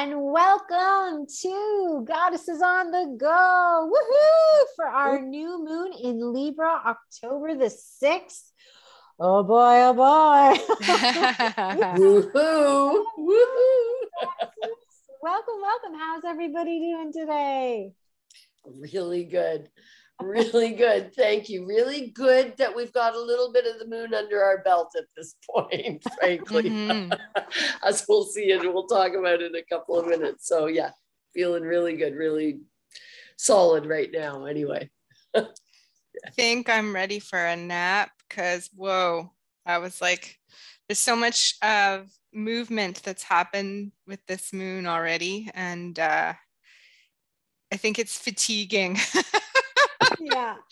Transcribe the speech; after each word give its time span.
and 0.00 0.14
welcome 0.22 1.26
to 1.26 2.04
Goddesses 2.06 2.62
on 2.62 2.92
the 2.92 3.16
Go. 3.18 3.90
Woohoo! 3.92 4.64
For 4.76 4.86
our 4.86 5.20
new 5.20 5.58
moon 5.64 5.92
in 5.92 6.32
Libra, 6.32 6.70
October 6.86 7.56
the 7.56 7.64
6th. 7.64 8.52
Oh 9.18 9.42
boy, 9.42 9.82
oh 9.82 9.94
boy. 9.94 10.76
Woohoo! 11.98 13.04
Woohoo! 13.18 14.28
welcome, 15.20 15.60
welcome. 15.62 15.98
How's 15.98 16.24
everybody 16.24 16.78
doing 16.78 17.12
today? 17.12 17.90
Really 18.64 19.24
good. 19.24 19.68
Really 20.20 20.72
good. 20.72 21.14
Thank 21.14 21.48
you. 21.48 21.64
Really 21.64 22.08
good 22.08 22.56
that 22.56 22.74
we've 22.74 22.92
got 22.92 23.14
a 23.14 23.20
little 23.20 23.52
bit 23.52 23.66
of 23.66 23.78
the 23.78 23.86
moon 23.86 24.12
under 24.14 24.42
our 24.42 24.58
belt 24.58 24.92
at 24.96 25.04
this 25.16 25.36
point, 25.50 26.02
frankly. 26.18 26.64
Mm-hmm. 26.64 27.12
As 27.84 28.04
we'll 28.08 28.24
see 28.24 28.50
and 28.50 28.62
we'll 28.62 28.86
talk 28.86 29.14
about 29.14 29.40
it 29.40 29.54
in 29.54 29.54
a 29.54 29.62
couple 29.62 29.98
of 29.98 30.06
minutes. 30.06 30.48
So, 30.48 30.66
yeah, 30.66 30.90
feeling 31.34 31.62
really 31.62 31.96
good, 31.96 32.14
really 32.14 32.60
solid 33.36 33.86
right 33.86 34.10
now, 34.12 34.46
anyway. 34.46 34.90
I 35.36 35.44
think 36.34 36.68
I'm 36.68 36.94
ready 36.94 37.20
for 37.20 37.38
a 37.38 37.54
nap 37.54 38.10
because, 38.28 38.68
whoa, 38.74 39.30
I 39.64 39.78
was 39.78 40.00
like, 40.00 40.36
there's 40.88 40.98
so 40.98 41.14
much 41.14 41.54
of 41.62 42.08
movement 42.32 43.02
that's 43.04 43.22
happened 43.22 43.92
with 44.06 44.20
this 44.26 44.52
moon 44.52 44.86
already. 44.86 45.48
And 45.54 45.96
uh, 45.98 46.34
I 47.72 47.76
think 47.76 47.98
it's 48.00 48.18
fatiguing. 48.18 48.98
Yeah. 50.20 50.56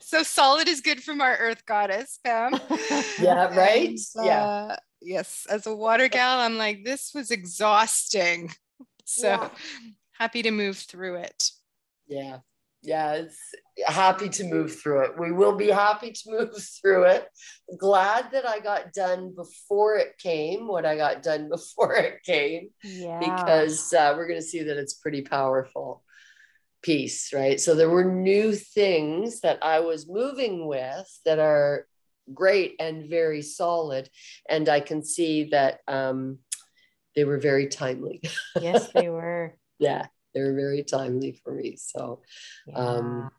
So 0.00 0.22
solid 0.22 0.68
is 0.68 0.80
good 0.80 1.02
from 1.02 1.20
our 1.20 1.36
earth 1.36 1.66
goddess, 1.66 2.18
Pam. 2.24 2.58
yeah, 3.20 3.54
right? 3.54 3.88
And, 3.88 3.98
uh, 4.18 4.22
yeah. 4.22 4.76
Yes. 5.02 5.46
As 5.50 5.66
a 5.66 5.74
water 5.74 6.08
gal, 6.08 6.40
I'm 6.40 6.56
like, 6.56 6.84
this 6.84 7.12
was 7.14 7.30
exhausting. 7.30 8.52
So 9.04 9.28
yeah. 9.28 9.48
happy 10.12 10.42
to 10.42 10.50
move 10.50 10.78
through 10.78 11.16
it. 11.16 11.50
Yeah. 12.06 12.38
Yeah. 12.82 13.12
It's 13.12 13.38
happy 13.86 14.28
to 14.30 14.44
move 14.44 14.80
through 14.80 15.02
it. 15.02 15.18
We 15.18 15.32
will 15.32 15.56
be 15.56 15.68
happy 15.68 16.12
to 16.12 16.22
move 16.26 16.54
through 16.80 17.04
it. 17.04 17.28
Glad 17.78 18.32
that 18.32 18.48
I 18.48 18.60
got 18.60 18.92
done 18.92 19.34
before 19.36 19.96
it 19.96 20.16
came, 20.18 20.68
what 20.68 20.86
I 20.86 20.96
got 20.96 21.22
done 21.22 21.48
before 21.50 21.94
it 21.96 22.22
came. 22.24 22.70
Yeah. 22.82 23.18
Because 23.18 23.92
uh, 23.92 24.14
we're 24.16 24.28
going 24.28 24.40
to 24.40 24.46
see 24.46 24.62
that 24.62 24.78
it's 24.78 24.94
pretty 24.94 25.22
powerful 25.22 26.02
piece, 26.82 27.32
right? 27.32 27.60
So 27.60 27.74
there 27.74 27.90
were 27.90 28.04
new 28.04 28.54
things 28.54 29.40
that 29.40 29.58
I 29.62 29.80
was 29.80 30.08
moving 30.08 30.66
with 30.66 31.06
that 31.24 31.38
are 31.38 31.86
great 32.32 32.76
and 32.78 33.08
very 33.08 33.42
solid. 33.42 34.08
And 34.48 34.68
I 34.68 34.80
can 34.80 35.04
see 35.04 35.44
that 35.50 35.80
um, 35.88 36.38
they 37.16 37.24
were 37.24 37.38
very 37.38 37.68
timely. 37.68 38.22
yes, 38.60 38.90
they 38.92 39.08
were. 39.08 39.56
yeah, 39.78 40.06
they 40.34 40.40
were 40.42 40.54
very 40.54 40.82
timely 40.82 41.40
for 41.44 41.52
me. 41.52 41.76
So, 41.76 42.22
yeah. 42.66 42.76
um, 42.76 43.30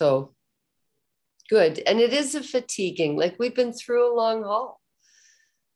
so 0.00 0.34
good. 1.48 1.80
And 1.86 2.00
it 2.00 2.12
is 2.12 2.34
a 2.34 2.42
fatiguing, 2.42 3.16
like 3.16 3.36
we've 3.38 3.54
been 3.54 3.72
through 3.72 4.12
a 4.12 4.16
long 4.16 4.42
haul. 4.42 4.80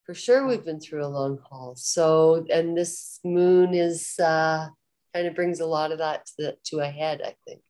For 0.07 0.15
sure, 0.15 0.47
we've 0.47 0.65
been 0.65 0.81
through 0.81 1.05
a 1.05 1.09
long 1.09 1.39
haul. 1.49 1.75
So, 1.77 2.45
and 2.53 2.77
this 2.77 3.21
moon 3.25 3.73
is 3.73 4.19
uh, 4.19 4.69
kind 5.15 5.27
of 5.27 5.35
brings 5.35 5.61
a 5.61 5.67
lot 5.67 5.93
of 5.93 5.99
that 5.99 6.27
to, 6.27 6.33
the, 6.39 6.57
to 6.65 6.81
a 6.81 6.87
head, 6.87 7.21
I 7.25 7.35
think. 7.47 7.63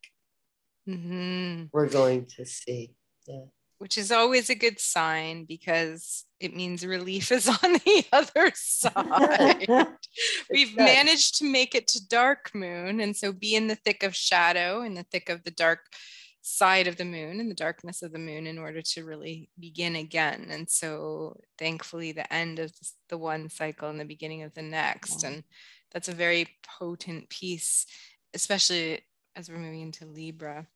Mm-hmm. 0.89 1.65
We're 1.73 1.89
going 1.89 2.27
to 2.37 2.45
see. 2.45 2.95
Yeah. 3.27 3.45
Which 3.79 3.99
is 3.99 4.11
always 4.11 4.49
a 4.51 4.55
good 4.55 4.81
sign 4.81 5.45
because 5.45 6.25
it 6.41 6.57
means 6.57 6.87
relief 6.87 7.31
is 7.33 7.49
on 7.63 7.73
the 7.73 8.05
other 8.13 8.53
side. 8.55 9.67
We've 10.51 10.77
managed 10.77 11.39
to 11.39 11.45
make 11.45 11.75
it 11.75 11.89
to 11.89 12.09
dark 12.09 12.51
moon. 12.55 13.01
And 13.01 13.17
so 13.17 13.33
be 13.33 13.55
in 13.55 13.67
the 13.67 13.75
thick 13.75 14.03
of 14.03 14.15
shadow, 14.15 14.83
in 14.83 14.95
the 14.95 15.05
thick 15.05 15.29
of 15.29 15.45
the 15.45 15.51
dark 15.51 15.81
side 16.47 16.87
of 16.87 16.97
the 16.97 17.05
moon 17.07 17.41
and 17.41 17.51
the 17.51 17.55
darkness 17.55 18.03
of 18.03 18.13
the 18.13 18.19
moon 18.19 18.47
in 18.47 18.59
order 18.59 18.83
to 18.83 19.05
really 19.05 19.49
begin 19.59 19.97
again. 19.97 20.49
And 20.51 20.69
so 20.69 21.39
thankfully 21.59 22.13
the 22.13 22.31
end 22.33 22.59
of 22.59 22.71
the 23.09 23.17
one 23.17 23.49
cycle 23.49 23.89
and 23.89 23.99
the 23.99 24.05
beginning 24.05 24.43
of 24.43 24.53
the 24.53 24.63
next. 24.63 25.25
And 25.25 25.43
that's 25.95 26.09
a 26.09 26.13
very 26.13 26.49
potent 26.79 27.31
piece, 27.31 27.87
especially 28.35 29.01
as 29.37 29.49
we're 29.49 29.59
moving 29.59 29.81
into 29.81 30.05
Libra. 30.05 30.67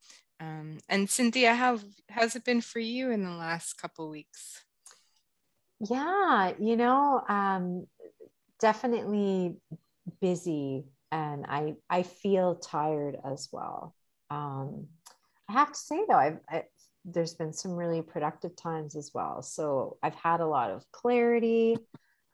Um, 0.40 0.78
and 0.88 1.10
Cynthia, 1.10 1.54
how 1.54 1.80
has 2.08 2.36
it 2.36 2.44
been 2.44 2.60
for 2.60 2.78
you 2.78 3.10
in 3.10 3.24
the 3.24 3.30
last 3.30 3.74
couple 3.74 4.08
weeks? 4.08 4.64
Yeah, 5.80 6.52
you 6.58 6.76
know, 6.76 7.22
um, 7.28 7.86
definitely 8.60 9.56
busy, 10.20 10.84
and 11.12 11.44
I 11.48 11.74
I 11.90 12.02
feel 12.04 12.56
tired 12.56 13.16
as 13.24 13.48
well. 13.52 13.94
Um, 14.30 14.86
I 15.48 15.52
have 15.52 15.72
to 15.72 15.78
say 15.78 16.04
though, 16.08 16.16
I've 16.16 16.38
I, 16.48 16.64
there's 17.04 17.34
been 17.34 17.52
some 17.52 17.72
really 17.72 18.02
productive 18.02 18.54
times 18.56 18.96
as 18.96 19.12
well. 19.14 19.42
So 19.42 19.98
I've 20.02 20.14
had 20.14 20.40
a 20.40 20.46
lot 20.46 20.70
of 20.70 20.84
clarity. 20.92 21.76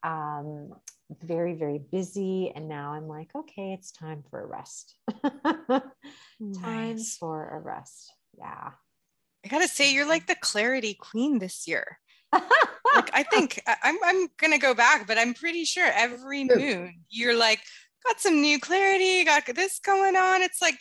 Um, 0.02 0.72
very, 1.10 1.54
very 1.54 1.78
busy. 1.78 2.50
And 2.54 2.68
now 2.68 2.92
I'm 2.92 3.08
like, 3.08 3.30
okay, 3.34 3.72
it's 3.72 3.92
time 3.92 4.24
for 4.30 4.40
a 4.40 4.46
rest. 4.46 4.96
nice. 6.40 6.60
Time 6.60 6.98
for 6.98 7.48
a 7.48 7.58
rest. 7.58 8.12
Yeah. 8.38 8.70
I 9.44 9.48
gotta 9.48 9.68
say, 9.68 9.92
you're 9.92 10.08
like 10.08 10.26
the 10.26 10.36
clarity 10.36 10.94
queen 10.94 11.38
this 11.38 11.68
year. 11.68 11.98
like 12.32 13.10
I 13.12 13.24
think 13.30 13.60
I'm 13.82 13.96
I'm 14.04 14.28
gonna 14.38 14.58
go 14.58 14.74
back, 14.74 15.06
but 15.06 15.18
I'm 15.18 15.34
pretty 15.34 15.64
sure 15.64 15.86
every 15.86 16.44
moon 16.44 17.02
you're 17.10 17.36
like 17.36 17.60
got 18.06 18.20
some 18.20 18.40
new 18.40 18.58
clarity, 18.58 19.24
got 19.24 19.46
this 19.54 19.78
going 19.80 20.16
on. 20.16 20.42
It's 20.42 20.60
like 20.60 20.78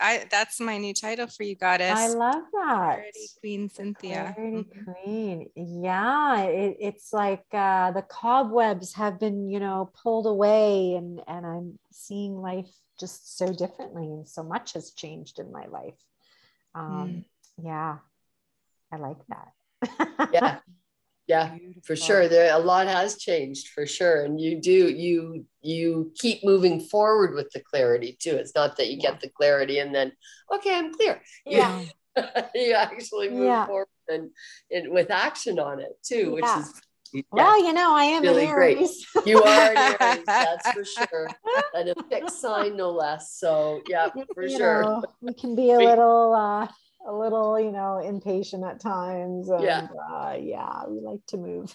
I 0.00 0.24
that's 0.30 0.60
my 0.60 0.78
new 0.78 0.94
title 0.94 1.26
for 1.26 1.42
you, 1.42 1.56
goddess. 1.56 1.98
I 1.98 2.08
love 2.08 2.42
that. 2.52 2.94
Clarity 2.94 3.28
Queen 3.40 3.68
Cynthia. 3.68 4.32
Clarity 4.36 4.68
mm-hmm. 4.68 4.92
Queen. 4.92 5.50
Yeah, 5.82 6.42
it, 6.42 6.76
it's 6.80 7.12
like 7.12 7.44
uh, 7.52 7.90
the 7.92 8.02
cobwebs 8.02 8.94
have 8.94 9.18
been, 9.18 9.48
you 9.50 9.60
know, 9.60 9.90
pulled 10.02 10.26
away, 10.26 10.94
and 10.94 11.20
and 11.26 11.46
I'm 11.46 11.78
seeing 11.90 12.40
life 12.40 12.70
just 12.98 13.36
so 13.36 13.52
differently, 13.52 14.04
and 14.04 14.28
so 14.28 14.42
much 14.42 14.74
has 14.74 14.92
changed 14.92 15.38
in 15.38 15.52
my 15.52 15.66
life. 15.66 15.98
Um, 16.74 17.24
mm. 17.60 17.64
Yeah, 17.64 17.98
I 18.92 18.96
like 18.96 19.18
that. 19.28 20.30
yeah, 20.32 20.58
yeah 21.26 21.50
Beautiful. 21.50 21.82
for 21.84 21.96
sure 21.96 22.28
there 22.28 22.54
a 22.54 22.58
lot 22.58 22.86
has 22.86 23.16
changed 23.16 23.68
for 23.68 23.86
sure 23.86 24.24
and 24.24 24.40
you 24.40 24.60
do 24.60 24.88
you 24.88 25.44
you 25.62 26.12
keep 26.16 26.44
moving 26.44 26.80
forward 26.80 27.34
with 27.34 27.50
the 27.50 27.60
clarity 27.60 28.16
too 28.20 28.36
it's 28.36 28.54
not 28.54 28.76
that 28.76 28.88
you 28.88 28.98
yeah. 29.00 29.10
get 29.10 29.20
the 29.20 29.28
clarity 29.30 29.78
and 29.78 29.94
then 29.94 30.12
okay 30.52 30.76
i'm 30.76 30.92
clear 30.92 31.20
yeah 31.46 31.80
you, 31.80 32.22
you 32.54 32.72
actually 32.72 33.30
move 33.30 33.46
yeah. 33.46 33.66
forward 33.66 33.88
and, 34.08 34.30
and 34.70 34.92
with 34.92 35.10
action 35.10 35.58
on 35.58 35.80
it 35.80 35.96
too 36.02 36.32
which 36.32 36.44
yeah. 36.44 36.60
is 36.60 36.80
yeah, 37.14 37.22
well, 37.30 37.64
you 37.64 37.72
know, 37.72 37.94
I 37.94 38.04
am 38.04 38.22
really 38.24 38.48
great. 38.48 38.90
You 39.24 39.40
are 39.40 39.70
an 39.70 39.76
Aries, 40.00 40.24
that's 40.26 40.72
for 40.72 40.84
sure, 40.84 41.28
and 41.72 41.90
a 41.90 41.94
fixed 42.10 42.40
sign, 42.40 42.76
no 42.76 42.90
less. 42.90 43.38
So, 43.38 43.82
yeah, 43.86 44.08
for 44.34 44.42
you 44.42 44.56
sure. 44.56 44.82
Know, 44.82 45.04
we 45.20 45.32
can 45.32 45.54
be 45.54 45.70
a 45.70 45.78
little 45.78 46.34
uh, 46.34 46.66
a 47.06 47.12
little, 47.12 47.58
you 47.60 47.70
know, 47.70 47.98
impatient 47.98 48.64
at 48.64 48.80
times. 48.80 49.48
And, 49.48 49.62
yeah. 49.62 49.86
Uh, 50.10 50.36
yeah, 50.40 50.86
we 50.88 51.00
like 51.00 51.24
to 51.28 51.36
move. 51.36 51.74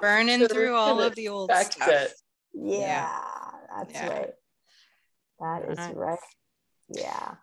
Burning 0.00 0.46
through 0.48 0.74
all 0.74 1.00
of 1.00 1.14
the 1.14 1.28
old 1.28 1.50
stuff. 1.52 1.88
It. 1.88 2.12
Yeah, 2.54 2.78
yeah, 2.78 3.10
that's 3.76 3.94
yeah. 3.94 4.08
right. 4.08 4.30
That 5.40 5.70
is 5.70 5.78
nice. 5.78 5.94
right. 5.94 6.18
Yeah. 6.88 7.34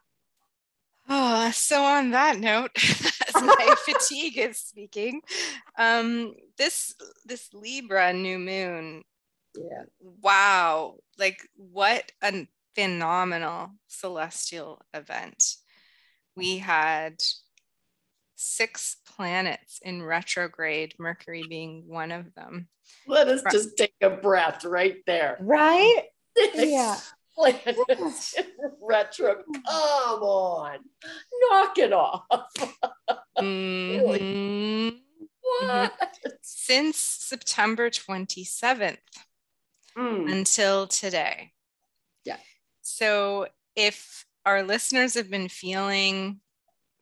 Oh, 1.10 1.52
so 1.52 1.84
on 1.84 2.12
that 2.12 2.38
note, 2.40 2.72
as 2.76 3.42
my 3.42 3.76
fatigue 3.86 4.38
is 4.38 4.60
speaking, 4.60 5.22
um, 5.78 6.36
this 6.58 6.96
this 7.26 7.54
Libra 7.54 8.12
new 8.12 8.38
moon, 8.38 9.04
yeah, 9.56 9.84
wow, 10.22 10.96
like 11.18 11.48
what 11.56 12.12
a 12.22 12.48
phenomenal 12.76 13.72
celestial 13.88 14.82
event 14.94 15.56
we 16.38 16.60
had 16.60 17.22
six 18.36 18.98
planets 19.16 19.80
in 19.82 20.04
retrograde, 20.04 20.94
Mercury 21.00 21.44
being 21.50 21.84
one 21.88 22.12
of 22.12 22.34
them. 22.36 22.68
Let 23.08 23.28
us 23.28 23.42
just 23.52 23.76
take 23.76 23.96
a 24.02 24.10
breath 24.12 24.64
right 24.64 24.98
there. 25.06 25.38
Right? 25.42 26.04
yeah. 26.54 26.98
Planets 27.36 28.36
retro. 28.82 29.36
Come 29.36 30.24
on. 30.24 30.78
Knock 31.42 31.78
it 31.78 31.92
off. 31.92 32.24
mm-hmm. 33.40 34.98
What? 35.42 35.94
Since 36.42 36.98
September 36.98 37.90
27th 37.90 38.98
mm. 39.98 40.32
until 40.32 40.88
today. 40.88 41.52
Yeah. 42.26 42.38
So 42.82 43.48
if 43.76 44.26
our 44.48 44.64
listeners 44.64 45.14
have 45.14 45.30
been 45.30 45.50
feeling 45.50 46.40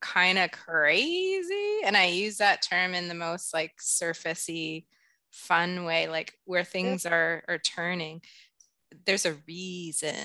kind 0.01 0.37
of 0.37 0.51
crazy 0.51 1.79
and 1.83 1.95
i 1.95 2.05
use 2.05 2.37
that 2.37 2.61
term 2.61 2.93
in 2.93 3.07
the 3.07 3.13
most 3.13 3.53
like 3.53 3.73
surfacey 3.79 4.85
fun 5.35 5.83
way 5.83 6.07
like 6.07 6.33
where 6.45 6.63
things 6.63 7.05
are 7.05 7.43
are 7.47 7.57
turning. 7.57 8.21
There's 9.05 9.25
a 9.25 9.35
reason. 9.47 10.15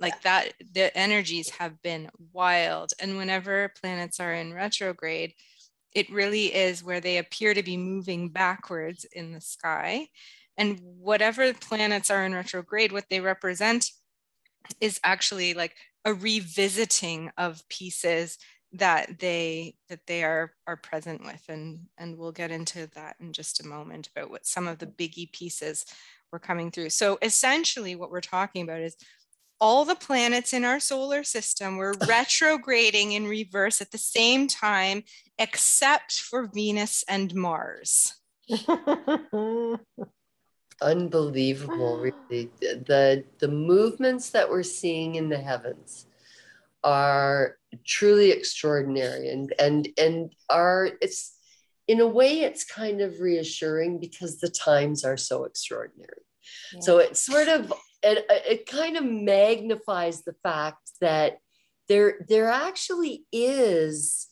Like 0.00 0.22
that 0.22 0.54
the 0.72 0.96
energies 0.96 1.50
have 1.50 1.82
been 1.82 2.08
wild 2.32 2.92
and 3.00 3.16
whenever 3.18 3.72
planets 3.80 4.20
are 4.20 4.32
in 4.32 4.54
retrograde 4.54 5.34
it 5.94 6.10
really 6.10 6.54
is 6.54 6.84
where 6.84 7.00
they 7.00 7.16
appear 7.16 7.54
to 7.54 7.62
be 7.62 7.76
moving 7.76 8.28
backwards 8.28 9.06
in 9.12 9.32
the 9.32 9.40
sky. 9.40 10.06
And 10.56 10.78
whatever 10.82 11.52
planets 11.54 12.10
are 12.10 12.24
in 12.24 12.34
retrograde 12.34 12.92
what 12.92 13.06
they 13.10 13.20
represent 13.20 13.90
is 14.80 15.00
actually 15.02 15.54
like 15.54 15.74
a 16.08 16.14
revisiting 16.14 17.30
of 17.36 17.68
pieces 17.68 18.38
that 18.72 19.18
they 19.18 19.74
that 19.90 20.06
they 20.06 20.24
are 20.24 20.52
are 20.66 20.76
present 20.76 21.22
with 21.22 21.42
and 21.50 21.80
and 21.98 22.16
we'll 22.16 22.32
get 22.32 22.50
into 22.50 22.86
that 22.94 23.14
in 23.20 23.30
just 23.30 23.62
a 23.62 23.66
moment 23.66 24.08
about 24.14 24.30
what 24.30 24.46
some 24.46 24.66
of 24.66 24.78
the 24.78 24.86
biggie 24.86 25.30
pieces 25.32 25.84
were 26.32 26.38
coming 26.38 26.70
through. 26.70 26.88
So 26.88 27.18
essentially 27.20 27.94
what 27.94 28.10
we're 28.10 28.22
talking 28.22 28.62
about 28.62 28.80
is 28.80 28.96
all 29.60 29.84
the 29.84 29.94
planets 29.94 30.54
in 30.54 30.64
our 30.64 30.80
solar 30.80 31.24
system 31.24 31.76
were 31.76 31.94
retrograding 32.08 33.12
in 33.12 33.26
reverse 33.26 33.82
at 33.82 33.90
the 33.90 33.98
same 33.98 34.48
time 34.48 35.02
except 35.38 36.12
for 36.20 36.46
venus 36.46 37.04
and 37.06 37.34
mars 37.34 38.14
unbelievable 40.80 41.98
ah. 41.98 42.10
really. 42.30 42.50
The 42.60 43.24
the 43.38 43.48
movements 43.48 44.30
that 44.30 44.50
we're 44.50 44.62
seeing 44.62 45.16
in 45.16 45.28
the 45.28 45.38
heavens 45.38 46.06
are 46.84 47.56
truly 47.84 48.30
extraordinary. 48.30 49.28
And 49.28 49.52
and 49.58 49.88
and 49.98 50.32
are 50.48 50.90
it's 51.00 51.36
in 51.86 52.00
a 52.00 52.06
way 52.06 52.40
it's 52.40 52.64
kind 52.64 53.00
of 53.00 53.20
reassuring 53.20 53.98
because 53.98 54.38
the 54.38 54.50
times 54.50 55.04
are 55.04 55.16
so 55.16 55.44
extraordinary. 55.44 56.22
Yeah. 56.72 56.80
so 56.80 56.98
it 56.98 57.16
sort 57.16 57.48
of 57.48 57.72
it, 58.02 58.24
it 58.28 58.66
kind 58.66 58.96
of 58.96 59.04
magnifies 59.04 60.22
the 60.22 60.34
fact 60.42 60.90
that 61.00 61.38
there 61.88 62.24
there 62.28 62.48
actually 62.48 63.24
is 63.32 64.28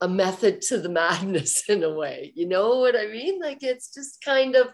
a 0.00 0.08
method 0.08 0.60
to 0.62 0.78
the 0.78 0.88
madness 1.02 1.68
in 1.68 1.82
a 1.82 1.92
way. 1.92 2.32
You 2.34 2.46
know 2.48 2.78
what 2.78 2.96
i 2.96 3.06
mean? 3.06 3.40
Like 3.40 3.62
it's 3.62 3.92
just 3.92 4.22
kind 4.22 4.54
of 4.56 4.68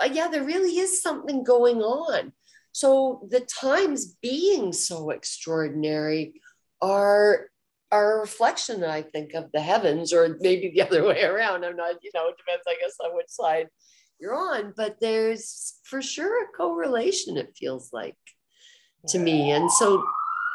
Uh, 0.00 0.08
yeah 0.10 0.28
there 0.28 0.44
really 0.44 0.78
is 0.78 1.02
something 1.02 1.44
going 1.44 1.82
on 1.82 2.32
so 2.72 3.26
the 3.30 3.40
times 3.40 4.16
being 4.20 4.72
so 4.72 5.10
extraordinary 5.10 6.40
are 6.82 7.46
are 7.92 8.16
a 8.16 8.20
reflection, 8.20 8.82
I 8.82 9.02
think, 9.02 9.34
of 9.34 9.52
the 9.52 9.60
heavens, 9.60 10.12
or 10.12 10.36
maybe 10.40 10.72
the 10.74 10.82
other 10.86 11.04
way 11.04 11.22
around. 11.22 11.64
I'm 11.64 11.76
not, 11.76 11.94
you 12.02 12.10
know, 12.12 12.28
it 12.28 12.36
depends, 12.36 12.64
I 12.66 12.74
guess, 12.80 12.96
on 13.04 13.14
which 13.14 13.28
side 13.28 13.68
you're 14.18 14.34
on, 14.34 14.74
but 14.76 14.96
there's 15.00 15.78
for 15.84 16.02
sure 16.02 16.44
a 16.44 16.48
correlation, 16.48 17.36
it 17.36 17.56
feels 17.56 17.90
like 17.92 18.16
to 19.08 19.18
me. 19.18 19.52
And 19.52 19.70
so 19.70 20.02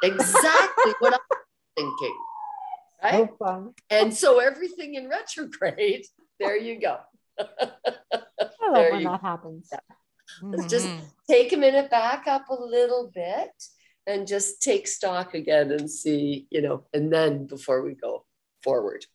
exactly 0.03 0.93
what 0.99 1.13
I'm 1.13 1.19
thinking. 1.77 2.17
Right? 3.01 3.29
Oh, 3.41 3.47
so 3.47 3.73
and 3.89 4.13
so 4.13 4.39
everything 4.39 4.95
in 4.95 5.07
retrograde, 5.07 6.05
there 6.39 6.57
you 6.57 6.81
go. 6.81 6.97
I 8.39 8.71
love 8.71 8.91
when 8.91 9.03
that 9.03 9.21
happens. 9.21 9.69
Yeah. 9.71 9.79
Let's 10.41 10.67
just 10.67 10.87
mm-hmm. 10.87 11.05
take 11.29 11.53
a 11.53 11.57
minute, 11.57 11.89
back 11.89 12.27
up 12.27 12.49
a 12.49 12.53
little 12.53 13.11
bit 13.13 13.51
and 14.07 14.27
just 14.27 14.61
take 14.61 14.87
stock 14.87 15.33
again 15.33 15.71
and 15.71 15.89
see, 15.89 16.47
you 16.49 16.61
know, 16.61 16.85
and 16.93 17.11
then 17.11 17.45
before 17.45 17.83
we 17.83 17.93
go 17.93 18.25
forward 18.63 19.05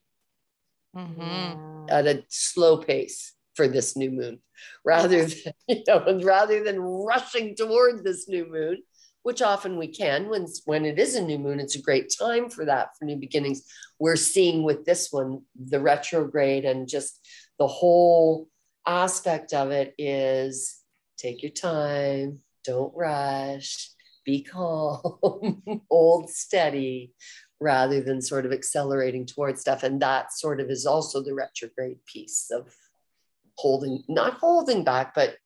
mm-hmm. 0.96 1.86
at 1.88 2.06
a 2.06 2.24
slow 2.28 2.76
pace 2.78 3.32
for 3.54 3.68
this 3.68 3.96
new 3.96 4.10
moon, 4.10 4.40
rather 4.84 5.24
than, 5.24 5.52
you 5.68 5.82
know, 5.86 6.20
rather 6.22 6.62
than 6.62 6.80
rushing 6.80 7.54
toward 7.56 8.04
this 8.04 8.28
new 8.28 8.46
moon, 8.50 8.82
which 9.22 9.40
often 9.40 9.78
we 9.78 9.88
can 9.88 10.28
when, 10.28 10.46
when 10.66 10.84
it 10.84 10.98
is 10.98 11.14
a 11.14 11.22
new 11.22 11.38
moon, 11.38 11.58
it's 11.58 11.76
a 11.76 11.82
great 11.82 12.12
time 12.16 12.50
for 12.50 12.64
that, 12.66 12.90
for 12.98 13.04
new 13.04 13.16
beginnings. 13.16 13.64
We're 13.98 14.16
seeing 14.16 14.62
with 14.62 14.84
this 14.84 15.08
one, 15.10 15.42
the 15.58 15.80
retrograde 15.80 16.64
and 16.64 16.86
just 16.86 17.26
the 17.58 17.66
whole 17.66 18.48
aspect 18.86 19.52
of 19.52 19.70
it 19.70 19.94
is 19.98 20.80
take 21.16 21.42
your 21.42 21.52
time, 21.52 22.40
don't 22.64 22.92
rush, 22.94 23.90
be 24.24 24.42
calm, 24.50 25.62
hold 25.90 26.30
steady, 26.30 27.12
rather 27.60 28.00
than 28.02 28.20
sort 28.20 28.46
of 28.46 28.52
accelerating 28.52 29.26
towards 29.26 29.60
stuff. 29.60 29.82
And 29.82 30.00
that 30.02 30.32
sort 30.32 30.60
of 30.60 30.70
is 30.70 30.86
also 30.86 31.22
the 31.22 31.34
retrograde 31.34 32.04
piece 32.06 32.50
of 32.50 32.74
holding, 33.56 34.02
not 34.08 34.34
holding 34.34 34.84
back, 34.84 35.14
but 35.14 35.36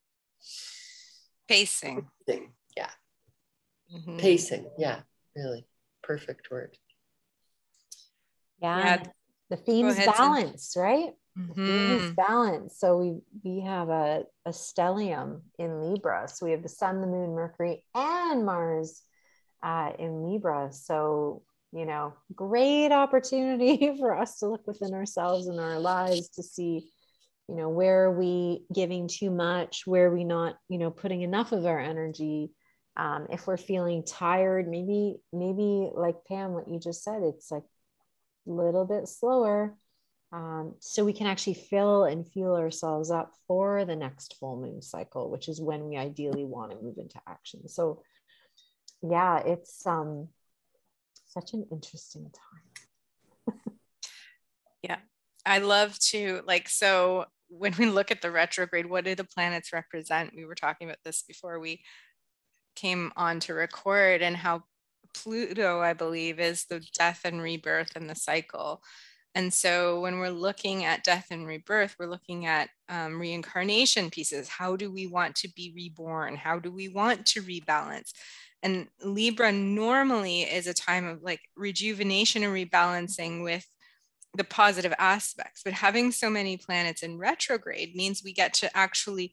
pacing. 1.49 2.07
pacing. 2.27 2.53
Yeah. 2.77 2.91
Mm-hmm. 3.95 4.19
Pacing. 4.19 4.71
Yeah. 4.79 5.01
Really. 5.37 5.67
Perfect 6.03 6.51
word. 6.51 6.77
Yeah. 8.61 8.79
yeah. 8.79 9.03
The 9.51 9.57
theme 9.57 9.87
is 9.87 9.97
balance, 9.97 10.75
right? 10.77 11.15
Mm-hmm. 11.39 12.15
balance. 12.17 12.79
So 12.79 12.99
we 12.99 13.21
we 13.45 13.61
have 13.65 13.89
a, 13.89 14.25
a 14.45 14.51
stellium 14.51 15.43
in 15.59 15.81
Libra. 15.81 16.29
So 16.29 16.47
we 16.47 16.53
have 16.53 16.63
the 16.63 16.69
sun, 16.69 17.01
the 17.01 17.07
moon, 17.07 17.35
Mercury, 17.35 17.85
and 17.95 18.45
Mars 18.45 19.03
uh, 19.63 19.93
in 19.99 20.25
Libra. 20.25 20.73
So 20.73 21.43
you 21.73 21.85
know, 21.85 22.15
great 22.35 22.93
opportunity 22.93 23.97
for 23.99 24.17
us 24.17 24.39
to 24.39 24.49
look 24.49 24.67
within 24.67 24.95
ourselves 24.95 25.49
and 25.49 25.61
our 25.61 25.79
lives 25.79 26.29
to 26.31 26.43
see, 26.43 26.91
you 27.49 27.55
know, 27.55 27.69
where 27.69 28.05
are 28.05 28.19
we 28.19 28.65
giving 28.73 29.07
too 29.07 29.31
much, 29.31 29.87
where 29.87 30.07
are 30.07 30.15
we 30.15 30.25
not, 30.25 30.57
you 30.69 30.79
know, 30.79 30.91
putting 30.91 31.23
enough 31.23 31.53
of 31.53 31.67
our 31.67 31.79
energy. 31.79 32.51
Um, 32.97 33.27
if 33.31 33.47
we're 33.47 33.59
feeling 33.59 34.03
tired, 34.03 34.67
maybe, 34.67 35.17
maybe 35.33 35.91
like 35.95 36.17
Pam, 36.27 36.53
what 36.53 36.69
you 36.69 36.81
just 36.81 37.05
said, 37.05 37.23
it's 37.23 37.51
like 37.51 37.65
a 38.49 38.51
little 38.51 38.87
bit 38.87 39.07
slower 39.07 39.77
um, 40.33 40.75
so 40.79 41.05
we 41.05 41.13
can 41.13 41.27
actually 41.27 41.55
fill 41.55 42.05
and 42.05 42.27
fuel 42.27 42.57
ourselves 42.57 43.11
up 43.11 43.33
for 43.47 43.85
the 43.85 43.97
next 43.97 44.37
full 44.39 44.61
moon 44.61 44.83
cycle 44.83 45.31
which 45.31 45.49
is 45.49 45.61
when 45.61 45.89
we 45.89 45.97
ideally 45.97 46.45
want 46.45 46.71
to 46.71 46.83
move 46.83 46.99
into 46.99 47.21
action. 47.27 47.67
So 47.69 48.03
yeah 49.03 49.39
it's 49.39 49.87
um 49.87 50.29
such 51.27 51.53
an 51.53 51.67
interesting 51.71 52.31
time. 52.31 53.55
Yeah 54.83 54.99
i 55.45 55.59
love 55.59 55.99
to 55.99 56.41
like 56.47 56.69
so 56.69 57.25
when 57.49 57.75
we 57.79 57.87
look 57.87 58.11
at 58.11 58.23
the 58.23 58.31
retrograde 58.31 58.87
what 58.87 59.05
do 59.05 59.15
the 59.15 59.25
planets 59.25 59.73
represent? 59.73 60.35
We 60.37 60.45
were 60.45 60.55
talking 60.55 60.89
about 60.89 61.03
this 61.05 61.23
before 61.23 61.59
we 61.59 61.83
came 62.77 63.11
on 63.17 63.41
to 63.41 63.55
record 63.55 64.23
and 64.23 64.37
how 64.37 64.63
pluto 65.15 65.81
i 65.81 65.95
believe 65.95 66.39
is 66.39 66.67
the 66.67 66.85
death 66.97 67.23
and 67.25 67.43
rebirth 67.43 67.97
and 67.97 68.09
the 68.09 68.15
cycle 68.15 68.83
and 69.35 69.53
so 69.53 70.01
when 70.01 70.19
we're 70.19 70.31
looking 70.31 70.85
at 70.85 71.05
death 71.05 71.27
and 71.31 71.47
rebirth, 71.47 71.97
we're 71.99 72.07
looking 72.07 72.47
at 72.47 72.71
um, 72.89 73.21
reincarnation 73.21 74.11
pieces. 74.11 74.49
How 74.49 74.75
do 74.75 74.91
we 74.91 75.07
want 75.07 75.37
to 75.37 75.49
be 75.55 75.73
reborn? 75.77 76.37
How 76.37 76.59
do 76.59 76.73
we 76.73 76.89
want 76.89 77.27
to 77.27 77.43
rebalance? 77.43 78.13
And 78.63 78.89
Libra 79.05 79.53
normally 79.53 80.43
is 80.43 80.67
a 80.67 80.75
time 80.75 81.07
of 81.07 81.23
like 81.23 81.41
rejuvenation 81.57 82.43
and 82.43 82.53
rebalancing 82.53 83.45
with 83.45 83.67
the 84.35 84.45
positive 84.45 84.95
aspects. 84.99 85.63
But 85.65 85.75
having 85.75 86.11
so 86.11 86.29
many 86.29 86.57
planets 86.57 87.03
in 87.03 87.19
retrograde 87.19 87.95
means 87.95 88.23
we 88.25 88.33
get 88.33 88.55
to 88.55 88.77
actually 88.77 89.33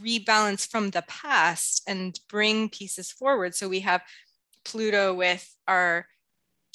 rebalance 0.00 0.68
from 0.68 0.90
the 0.90 1.04
past 1.06 1.82
and 1.86 2.18
bring 2.28 2.68
pieces 2.68 3.12
forward. 3.12 3.54
So 3.54 3.68
we 3.68 3.80
have 3.80 4.02
Pluto 4.64 5.14
with 5.14 5.54
our 5.68 6.06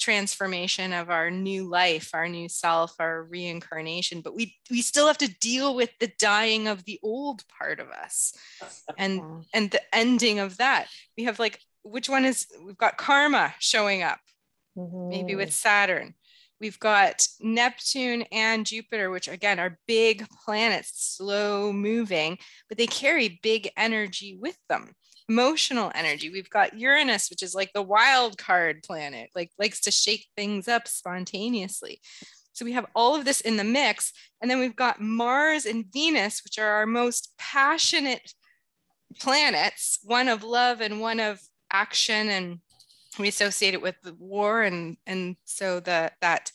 transformation 0.00 0.92
of 0.92 1.10
our 1.10 1.30
new 1.30 1.68
life 1.68 2.10
our 2.14 2.28
new 2.28 2.48
self 2.48 2.94
our 2.98 3.24
reincarnation 3.24 4.22
but 4.22 4.34
we 4.34 4.56
we 4.70 4.80
still 4.80 5.06
have 5.06 5.18
to 5.18 5.28
deal 5.40 5.74
with 5.74 5.90
the 6.00 6.10
dying 6.18 6.68
of 6.68 6.84
the 6.84 6.98
old 7.02 7.44
part 7.48 7.80
of 7.80 7.88
us 7.90 8.32
and 8.98 9.20
and 9.52 9.70
the 9.70 9.80
ending 9.94 10.38
of 10.38 10.58
that. 10.58 10.86
We 11.16 11.24
have 11.24 11.38
like 11.38 11.60
which 11.82 12.08
one 12.08 12.24
is 12.24 12.46
we've 12.64 12.76
got 12.76 12.98
karma 12.98 13.54
showing 13.58 14.02
up 14.02 14.20
mm-hmm. 14.76 15.08
maybe 15.08 15.34
with 15.34 15.52
saturn 15.52 16.14
we've 16.60 16.78
got 16.78 17.26
neptune 17.40 18.22
and 18.32 18.66
jupiter 18.66 19.10
which 19.10 19.28
again 19.28 19.58
are 19.58 19.78
big 19.86 20.26
planets 20.44 21.16
slow 21.16 21.72
moving 21.72 22.38
but 22.68 22.78
they 22.78 22.86
carry 22.86 23.40
big 23.42 23.70
energy 23.76 24.36
with 24.40 24.56
them 24.68 24.92
emotional 25.30 25.92
energy. 25.94 26.28
We've 26.28 26.50
got 26.50 26.76
Uranus, 26.76 27.30
which 27.30 27.44
is 27.44 27.54
like 27.54 27.72
the 27.72 27.82
wild 27.82 28.36
card 28.36 28.82
planet, 28.82 29.30
like 29.36 29.52
likes 29.60 29.80
to 29.82 29.92
shake 29.92 30.26
things 30.36 30.66
up 30.66 30.88
spontaneously. 30.88 32.00
So 32.52 32.64
we 32.64 32.72
have 32.72 32.86
all 32.96 33.14
of 33.14 33.24
this 33.24 33.40
in 33.40 33.56
the 33.56 33.64
mix. 33.64 34.12
And 34.42 34.50
then 34.50 34.58
we've 34.58 34.74
got 34.74 35.00
Mars 35.00 35.66
and 35.66 35.84
Venus, 35.92 36.42
which 36.42 36.58
are 36.58 36.66
our 36.66 36.86
most 36.86 37.32
passionate 37.38 38.34
planets, 39.20 40.00
one 40.02 40.28
of 40.28 40.42
love 40.42 40.80
and 40.80 41.00
one 41.00 41.20
of 41.20 41.40
action. 41.72 42.28
And 42.28 42.58
we 43.18 43.28
associate 43.28 43.74
it 43.74 43.82
with 43.82 43.96
the 44.02 44.14
war. 44.14 44.62
And, 44.62 44.96
and 45.06 45.36
so 45.44 45.80
the, 45.80 46.12
that 46.20 46.52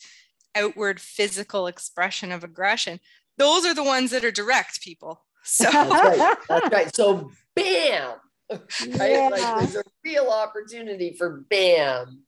outward 0.55 0.99
physical 0.99 1.67
expression 1.67 2.31
of 2.31 2.43
aggression, 2.43 2.99
those 3.37 3.65
are 3.65 3.73
the 3.73 3.83
ones 3.83 4.11
that 4.11 4.23
are 4.25 4.31
direct 4.31 4.81
people. 4.81 5.25
So 5.43 5.65
that's 5.65 6.19
right. 6.19 6.37
That's 6.49 6.73
right. 6.73 6.95
So 6.95 7.29
bam, 7.55 8.15
right? 8.49 9.11
Yeah. 9.11 9.29
Like 9.31 9.59
there's 9.59 9.75
a 9.75 9.83
real 10.03 10.29
opportunity 10.29 11.15
for 11.17 11.45
bam. 11.49 12.23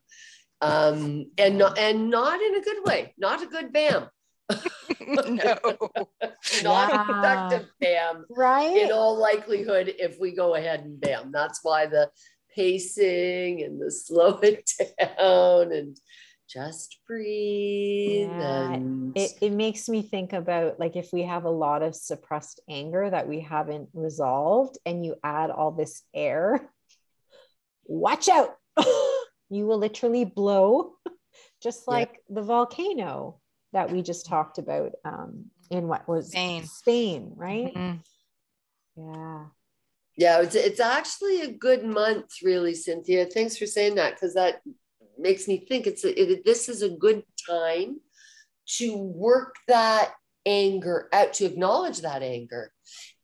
Um, 0.62 1.32
and 1.38 1.58
not 1.58 1.78
and 1.78 2.10
not 2.10 2.42
in 2.42 2.56
a 2.56 2.62
good 2.62 2.84
way, 2.86 3.14
not 3.18 3.44
a 3.44 3.48
good 3.48 3.74
bam. 3.74 4.08
no, 5.08 5.38
not 6.64 6.92
yeah. 6.92 7.04
productive 7.04 7.68
bam. 7.80 8.26
Right. 8.30 8.78
In 8.78 8.92
all 8.92 9.18
likelihood, 9.20 9.94
if 10.00 10.20
we 10.20 10.36
go 10.36 10.56
ahead 10.56 10.82
and 10.82 11.00
bam, 11.00 11.32
that's 11.32 11.60
why 11.64 11.88
the 11.88 12.10
pacing 12.58 13.64
and 13.64 13.80
the 13.80 13.92
slow 13.92 14.40
it 14.40 14.70
down 15.00 15.72
and 15.72 15.98
just 16.50 17.00
breathe 17.06 18.30
yeah, 18.30 18.74
and 18.74 19.18
it, 19.18 19.32
it 19.42 19.52
makes 19.52 19.88
me 19.90 20.02
think 20.02 20.34
about 20.34 20.80
like 20.80 20.96
if 20.96 21.10
we 21.14 21.24
have 21.24 21.44
a 21.44 21.50
lot 21.50 21.84
of 21.84 21.96
suppressed 21.96 22.62
anger 22.70 23.10
that 23.10 23.28
we 23.28 23.42
haven't 23.42 23.90
resolved 23.94 24.78
and 24.86 25.06
you 25.06 25.16
add 25.24 25.52
all 25.52 25.72
this 25.72 26.04
air 26.14 26.70
watch 27.86 28.28
out 28.30 28.56
you 29.50 29.66
will 29.66 29.78
literally 29.78 30.26
blow 30.26 30.94
just 31.62 31.88
like 31.88 32.12
yeah. 32.14 32.36
the 32.36 32.42
volcano 32.42 33.40
that 33.74 33.92
we 33.92 34.02
just 34.02 34.26
talked 34.26 34.58
about 34.58 34.94
um, 35.06 35.46
in 35.70 35.88
what 35.88 36.08
was 36.08 36.30
Spain, 36.30 36.64
Spain 36.66 37.34
right? 37.36 37.74
Mm-hmm. 37.76 37.98
Yeah. 38.98 39.46
Yeah, 40.18 40.42
it's, 40.42 40.56
it's 40.56 40.80
actually 40.80 41.42
a 41.42 41.52
good 41.52 41.86
month, 41.86 42.32
really, 42.44 42.74
Cynthia. 42.74 43.26
Thanks 43.26 43.56
for 43.56 43.68
saying 43.68 43.96
that 43.96 44.16
because 44.16 44.34
that 44.34 44.62
makes 45.18 45.48
me 45.48 45.66
think 45.68 45.86
it's 45.86 46.04
a, 46.04 46.20
it, 46.20 46.44
this 46.44 46.70
is 46.70 46.82
a 46.82 46.90
good 46.90 47.24
time 47.48 48.00
to 48.78 48.98
work 48.98 49.56
that 49.68 50.14
anger 50.46 51.08
out, 51.14 51.34
to 51.34 51.46
acknowledge 51.46 52.02
that 52.02 52.24
anger 52.24 52.72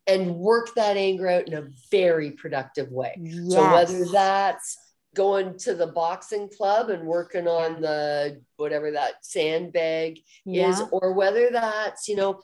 and 0.05 0.35
work 0.35 0.75
that 0.75 0.95
anger 0.95 1.27
out 1.27 1.47
in 1.47 1.55
a 1.55 1.67
very 1.89 2.31
productive 2.31 2.91
way. 2.91 3.15
Yes. 3.19 3.53
So 3.53 3.71
whether 3.71 4.05
that's 4.11 4.77
going 5.15 5.57
to 5.59 5.73
the 5.73 5.87
boxing 5.87 6.49
club 6.49 6.89
and 6.89 7.07
working 7.07 7.47
on 7.47 7.81
the 7.81 8.41
whatever 8.57 8.91
that 8.91 9.13
sandbag 9.21 10.19
yeah. 10.45 10.69
is, 10.69 10.81
or 10.91 11.13
whether 11.13 11.49
that's, 11.51 12.07
you 12.07 12.15
know, 12.15 12.41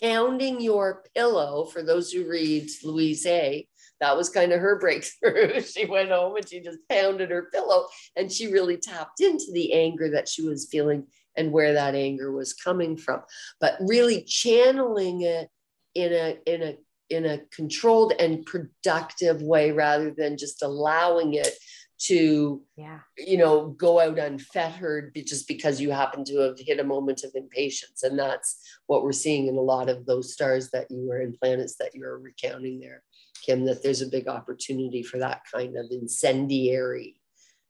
pounding 0.00 0.60
your 0.60 1.02
pillow 1.14 1.64
for 1.64 1.82
those 1.82 2.12
who 2.12 2.28
read 2.28 2.68
Louise 2.84 3.24
Hay 3.24 3.66
that 4.00 4.16
was 4.16 4.30
kind 4.30 4.52
of 4.52 4.60
her 4.60 4.78
breakthrough. 4.80 5.60
she 5.60 5.86
went 5.86 6.10
home 6.10 6.36
and 6.36 6.48
she 6.48 6.60
just 6.60 6.78
pounded 6.88 7.30
her 7.30 7.48
pillow 7.52 7.86
and 8.16 8.30
she 8.30 8.52
really 8.52 8.76
tapped 8.76 9.20
into 9.20 9.46
the 9.52 9.72
anger 9.72 10.10
that 10.10 10.28
she 10.28 10.42
was 10.42 10.68
feeling 10.70 11.06
and 11.36 11.52
where 11.52 11.74
that 11.74 11.94
anger 11.94 12.32
was 12.32 12.54
coming 12.54 12.96
from. 12.96 13.22
But 13.60 13.76
really 13.80 14.22
channeling 14.24 15.22
it 15.22 15.48
in 15.94 16.12
a 16.12 16.38
in 16.46 16.62
a 16.62 16.76
in 17.08 17.26
a 17.26 17.40
controlled 17.52 18.12
and 18.18 18.46
productive 18.46 19.42
way 19.42 19.72
rather 19.72 20.12
than 20.12 20.38
just 20.38 20.62
allowing 20.62 21.34
it 21.34 21.52
to 22.00 22.62
yeah 22.76 23.00
you 23.18 23.36
know 23.36 23.68
go 23.68 24.00
out 24.00 24.18
unfettered 24.18 25.12
just 25.26 25.46
because 25.46 25.80
you 25.80 25.90
happen 25.90 26.24
to 26.24 26.38
have 26.38 26.58
hit 26.58 26.80
a 26.80 26.84
moment 26.84 27.24
of 27.24 27.30
impatience 27.34 28.02
and 28.02 28.18
that's 28.18 28.58
what 28.86 29.02
we're 29.02 29.12
seeing 29.12 29.48
in 29.48 29.56
a 29.56 29.60
lot 29.60 29.88
of 29.90 30.06
those 30.06 30.32
stars 30.32 30.70
that 30.70 30.90
you 30.90 31.06
were 31.06 31.20
in 31.20 31.36
planets 31.40 31.76
that 31.76 31.94
you're 31.94 32.18
recounting 32.18 32.80
there 32.80 33.02
Kim, 33.42 33.64
that 33.66 33.82
there's 33.82 34.02
a 34.02 34.08
big 34.08 34.28
opportunity 34.28 35.02
for 35.02 35.18
that 35.18 35.42
kind 35.52 35.76
of 35.76 35.86
incendiary 35.90 37.20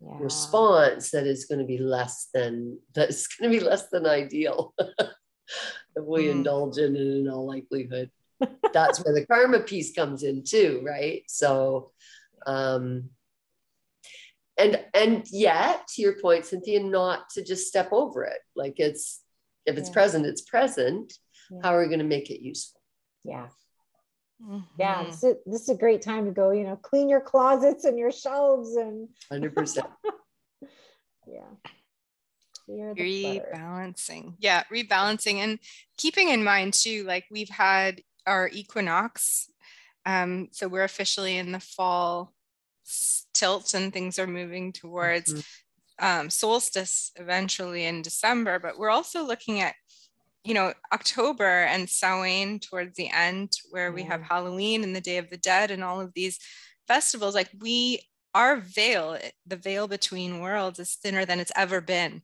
yeah. 0.01 0.17
response 0.19 1.11
that 1.11 1.27
is 1.27 1.45
going 1.45 1.59
to 1.59 1.65
be 1.65 1.79
less 1.79 2.29
than 2.33 2.79
that's 2.95 3.27
going 3.27 3.53
to 3.53 3.59
be 3.59 3.65
less 3.65 3.89
than 3.89 4.07
ideal 4.07 4.75
if 4.79 6.05
we 6.05 6.25
mm. 6.25 6.31
indulge 6.33 6.79
in 6.79 6.97
it 6.97 7.01
in 7.01 7.29
all 7.29 7.47
likelihood. 7.47 8.11
that's 8.73 9.05
where 9.05 9.15
the 9.15 9.27
karma 9.27 9.61
piece 9.61 9.93
comes 9.93 10.23
in 10.23 10.43
too, 10.43 10.83
right? 10.85 11.23
So 11.29 11.93
um 12.47 13.11
and 14.61 14.85
and 14.95 15.25
yet 15.31 15.88
to 15.88 16.02
your 16.02 16.21
point, 16.21 16.47
Cynthia, 16.47 16.83
not 16.83 17.31
to 17.31 17.45
just 17.45 17.67
step 17.67 17.88
over 17.93 18.25
it. 18.25 18.38
Like 18.55 18.75
it's 18.79 19.21
if 19.67 19.76
it's 19.76 19.88
yeah. 19.88 19.95
present, 19.95 20.26
it's 20.26 20.43
present. 20.43 21.12
Yeah. 21.50 21.59
How 21.62 21.75
are 21.75 21.81
we 21.81 21.87
going 21.87 21.99
to 22.00 22.05
make 22.05 22.31
it 22.31 22.43
useful? 22.43 22.81
Yeah. 23.25 23.49
Mm-hmm. 24.43 24.59
Yeah, 24.79 25.05
this 25.05 25.23
is, 25.23 25.37
this 25.45 25.62
is 25.62 25.69
a 25.69 25.75
great 25.75 26.00
time 26.00 26.25
to 26.26 26.31
go, 26.31 26.50
you 26.50 26.64
know, 26.64 26.76
clean 26.76 27.09
your 27.09 27.21
closets 27.21 27.85
and 27.85 27.99
your 27.99 28.11
shelves 28.11 28.75
and 28.76 29.09
100%. 29.31 29.87
yeah. 31.26 31.43
Rebalancing. 32.69 34.35
Yeah, 34.38 34.62
rebalancing 34.73 35.37
and 35.37 35.59
keeping 35.99 36.29
in 36.31 36.45
mind 36.45 36.73
too, 36.73 37.05
like 37.05 37.25
we've 37.31 37.49
had 37.49 38.00
our 38.26 38.49
equinox. 38.52 39.50
Um, 40.07 40.49
so 40.52 40.69
we're 40.69 40.85
officially 40.85 41.37
in 41.37 41.52
the 41.52 41.61
fall 41.61 42.33
tilt 43.35 43.75
and 43.75 43.93
things 43.93 44.19
are 44.19 44.27
moving 44.27 44.73
towards 44.73 45.33
mm-hmm. 45.33 46.07
um, 46.07 46.31
solstice 46.31 47.13
eventually 47.17 47.87
in 47.87 48.03
December, 48.03 48.59
but 48.59 48.79
we're 48.79 48.91
also 48.91 49.25
looking 49.25 49.61
at 49.61 49.75
you 50.45 50.55
know, 50.55 50.73
October 50.93 51.65
and 51.65 51.89
Samhain 51.89 52.59
towards 52.61 52.97
the 52.97 53.11
end, 53.11 53.53
where 53.71 53.93
we 53.93 54.05
have 54.05 54.23
Halloween 54.23 54.83
and 54.83 54.97
the 54.97 55.01
Day 55.01 55.19
of 55.19 55.29
the 55.29 55.37
Dead 55.37 55.71
and 55.71 55.85
all 55.85 56.01
of 56.01 56.15
these 56.15 56.39
festivals, 56.89 57.35
like 57.35 57.51
we, 57.61 58.01
our 58.35 58.57
veil, 58.57 59.19
the 59.47 59.57
veil 59.57 59.87
between 59.87 60.41
worlds 60.41 60.79
is 60.79 60.95
thinner 60.95 61.27
than 61.27 61.41
it's 61.41 61.53
ever 61.57 61.81
been. 61.81 62.23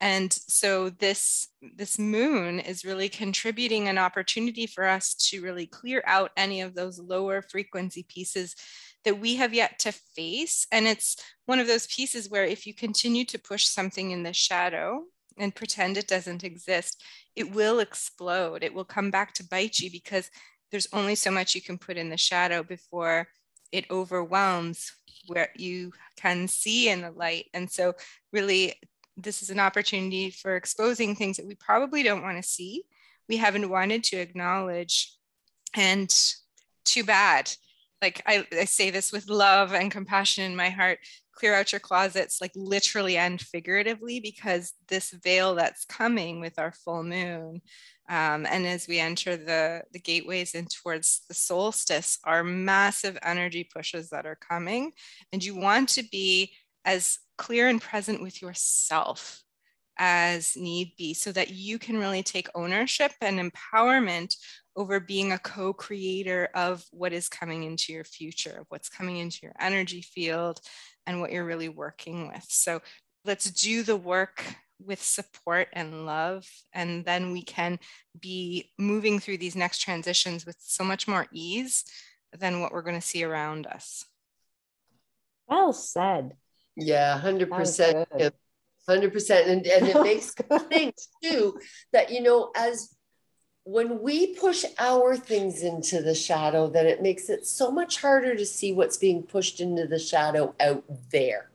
And 0.00 0.32
so 0.32 0.90
this, 0.90 1.48
this 1.76 1.98
moon 1.98 2.58
is 2.58 2.84
really 2.84 3.08
contributing 3.08 3.86
an 3.86 3.98
opportunity 3.98 4.66
for 4.66 4.84
us 4.84 5.14
to 5.30 5.42
really 5.42 5.66
clear 5.66 6.02
out 6.06 6.32
any 6.36 6.62
of 6.62 6.74
those 6.74 6.98
lower 6.98 7.42
frequency 7.42 8.04
pieces 8.08 8.56
that 9.04 9.18
we 9.18 9.36
have 9.36 9.52
yet 9.52 9.78
to 9.80 9.92
face. 9.92 10.66
And 10.70 10.86
it's 10.86 11.16
one 11.46 11.58
of 11.58 11.66
those 11.66 11.86
pieces 11.86 12.30
where 12.30 12.44
if 12.44 12.66
you 12.66 12.74
continue 12.74 13.24
to 13.26 13.38
push 13.38 13.64
something 13.64 14.10
in 14.10 14.22
the 14.22 14.32
shadow, 14.32 15.04
and 15.38 15.54
pretend 15.54 15.96
it 15.96 16.06
doesn't 16.06 16.44
exist, 16.44 17.02
it 17.36 17.52
will 17.52 17.80
explode. 17.80 18.62
It 18.62 18.74
will 18.74 18.84
come 18.84 19.10
back 19.10 19.34
to 19.34 19.48
bite 19.48 19.78
you 19.78 19.90
because 19.90 20.30
there's 20.70 20.88
only 20.92 21.14
so 21.14 21.30
much 21.30 21.54
you 21.54 21.62
can 21.62 21.78
put 21.78 21.96
in 21.96 22.08
the 22.08 22.16
shadow 22.16 22.62
before 22.62 23.28
it 23.70 23.90
overwhelms 23.90 24.92
where 25.26 25.48
you 25.56 25.92
can 26.16 26.48
see 26.48 26.88
in 26.88 27.02
the 27.02 27.10
light. 27.10 27.46
And 27.54 27.70
so, 27.70 27.94
really, 28.32 28.74
this 29.16 29.42
is 29.42 29.50
an 29.50 29.60
opportunity 29.60 30.30
for 30.30 30.56
exposing 30.56 31.14
things 31.14 31.36
that 31.36 31.46
we 31.46 31.54
probably 31.54 32.02
don't 32.02 32.22
want 32.22 32.42
to 32.42 32.48
see, 32.48 32.84
we 33.28 33.36
haven't 33.36 33.70
wanted 33.70 34.04
to 34.04 34.16
acknowledge. 34.16 35.16
And 35.74 36.12
too 36.84 37.04
bad. 37.04 37.50
Like 38.02 38.20
I, 38.26 38.46
I 38.52 38.64
say 38.64 38.90
this 38.90 39.12
with 39.12 39.28
love 39.30 39.72
and 39.72 39.90
compassion 39.90 40.44
in 40.44 40.56
my 40.56 40.70
heart 40.70 40.98
clear 41.32 41.54
out 41.54 41.72
your 41.72 41.80
closets, 41.80 42.40
like 42.40 42.52
literally 42.54 43.16
and 43.16 43.40
figuratively, 43.40 44.20
because 44.20 44.74
this 44.88 45.10
veil 45.10 45.54
that's 45.54 45.84
coming 45.84 46.40
with 46.40 46.58
our 46.58 46.72
full 46.72 47.02
moon. 47.02 47.62
Um, 48.08 48.46
and 48.46 48.66
as 48.66 48.86
we 48.86 48.98
enter 48.98 49.36
the, 49.36 49.82
the 49.92 49.98
gateways 49.98 50.54
and 50.54 50.70
towards 50.70 51.22
the 51.28 51.34
solstice, 51.34 52.18
are 52.24 52.44
massive 52.44 53.16
energy 53.22 53.64
pushes 53.64 54.10
that 54.10 54.26
are 54.26 54.36
coming. 54.36 54.92
And 55.32 55.42
you 55.42 55.56
want 55.56 55.88
to 55.90 56.02
be 56.10 56.52
as 56.84 57.18
clear 57.38 57.68
and 57.68 57.80
present 57.80 58.20
with 58.20 58.42
yourself 58.42 59.42
as 59.98 60.56
need 60.56 60.92
be 60.96 61.14
so 61.14 61.32
that 61.32 61.50
you 61.50 61.78
can 61.78 61.98
really 61.98 62.22
take 62.22 62.48
ownership 62.54 63.12
and 63.20 63.38
empowerment 63.38 64.36
over 64.74 65.00
being 65.00 65.32
a 65.32 65.38
co-creator 65.38 66.48
of 66.54 66.84
what 66.92 67.12
is 67.12 67.28
coming 67.28 67.64
into 67.64 67.92
your 67.92 68.04
future 68.04 68.56
of 68.60 68.66
what's 68.70 68.88
coming 68.88 69.18
into 69.18 69.40
your 69.42 69.54
energy 69.60 70.00
field 70.00 70.60
and 71.06 71.20
what 71.20 71.30
you're 71.30 71.44
really 71.44 71.68
working 71.68 72.28
with. 72.28 72.44
So 72.48 72.80
let's 73.24 73.50
do 73.50 73.82
the 73.82 73.96
work 73.96 74.44
with 74.84 75.02
support 75.02 75.68
and 75.72 76.06
love. 76.06 76.48
And 76.72 77.04
then 77.04 77.32
we 77.32 77.42
can 77.42 77.78
be 78.18 78.72
moving 78.78 79.20
through 79.20 79.38
these 79.38 79.56
next 79.56 79.78
transitions 79.78 80.46
with 80.46 80.56
so 80.58 80.84
much 80.84 81.06
more 81.06 81.26
ease 81.32 81.84
than 82.36 82.60
what 82.60 82.72
we're 82.72 82.82
going 82.82 83.00
to 83.00 83.06
see 83.06 83.24
around 83.24 83.66
us. 83.66 84.04
Well 85.46 85.72
said. 85.72 86.36
Yeah, 86.76 87.20
100%. 87.22 88.32
100%. 88.88 89.48
And, 89.48 89.66
and 89.66 89.88
it 89.88 90.02
makes 90.02 90.34
think 90.68 90.94
too 91.22 91.58
that, 91.92 92.10
you 92.10 92.22
know, 92.22 92.50
as 92.56 92.94
when 93.64 94.02
we 94.02 94.34
push 94.34 94.64
our 94.78 95.16
things 95.16 95.62
into 95.62 96.02
the 96.02 96.14
shadow, 96.14 96.68
then 96.68 96.86
it 96.86 97.02
makes 97.02 97.28
it 97.28 97.46
so 97.46 97.70
much 97.70 98.00
harder 98.00 98.34
to 98.34 98.44
see 98.44 98.72
what's 98.72 98.96
being 98.96 99.22
pushed 99.22 99.60
into 99.60 99.86
the 99.86 99.98
shadow 99.98 100.54
out 100.58 100.84
there. 101.10 101.50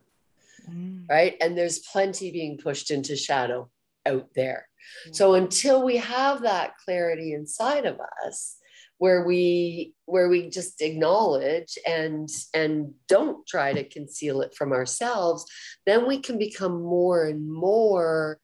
Mm. 0.70 1.08
Right. 1.10 1.36
And 1.42 1.58
there's 1.58 1.80
plenty 1.80 2.32
being 2.32 2.58
pushed 2.58 2.92
into 2.92 3.16
shadow 3.16 3.70
out 4.06 4.30
there. 4.34 4.68
So 5.12 5.34
until 5.34 5.84
we 5.84 5.98
have 5.98 6.44
that 6.44 6.78
clarity 6.78 7.34
inside 7.34 7.86
of 7.86 8.00
us, 8.26 8.58
where 8.98 9.26
we 9.26 9.94
where 10.06 10.30
we 10.30 10.50
just 10.50 10.82
acknowledge 10.82 11.78
and 11.86 12.30
and 12.54 12.94
don't 13.08 13.46
try 13.48 13.74
to 13.74 13.88
conceal 13.88 14.42
it 14.42 14.56
from 14.56 14.72
ourselves 14.72 15.46
then 15.86 16.08
we 16.08 16.20
can 16.20 16.38
become 16.38 16.82
more 16.82 17.26
and 17.26 17.52
more 17.52 18.40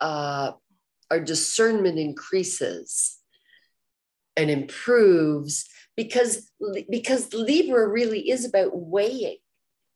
uh, 0.00 0.52
our 1.10 1.20
discernment 1.20 1.98
increases 1.98 3.18
and 4.36 4.50
improves 4.50 5.68
because 5.96 6.50
because 6.90 7.32
libra 7.32 7.86
really 7.86 8.30
is 8.30 8.44
about 8.44 8.70
weighing 8.74 9.36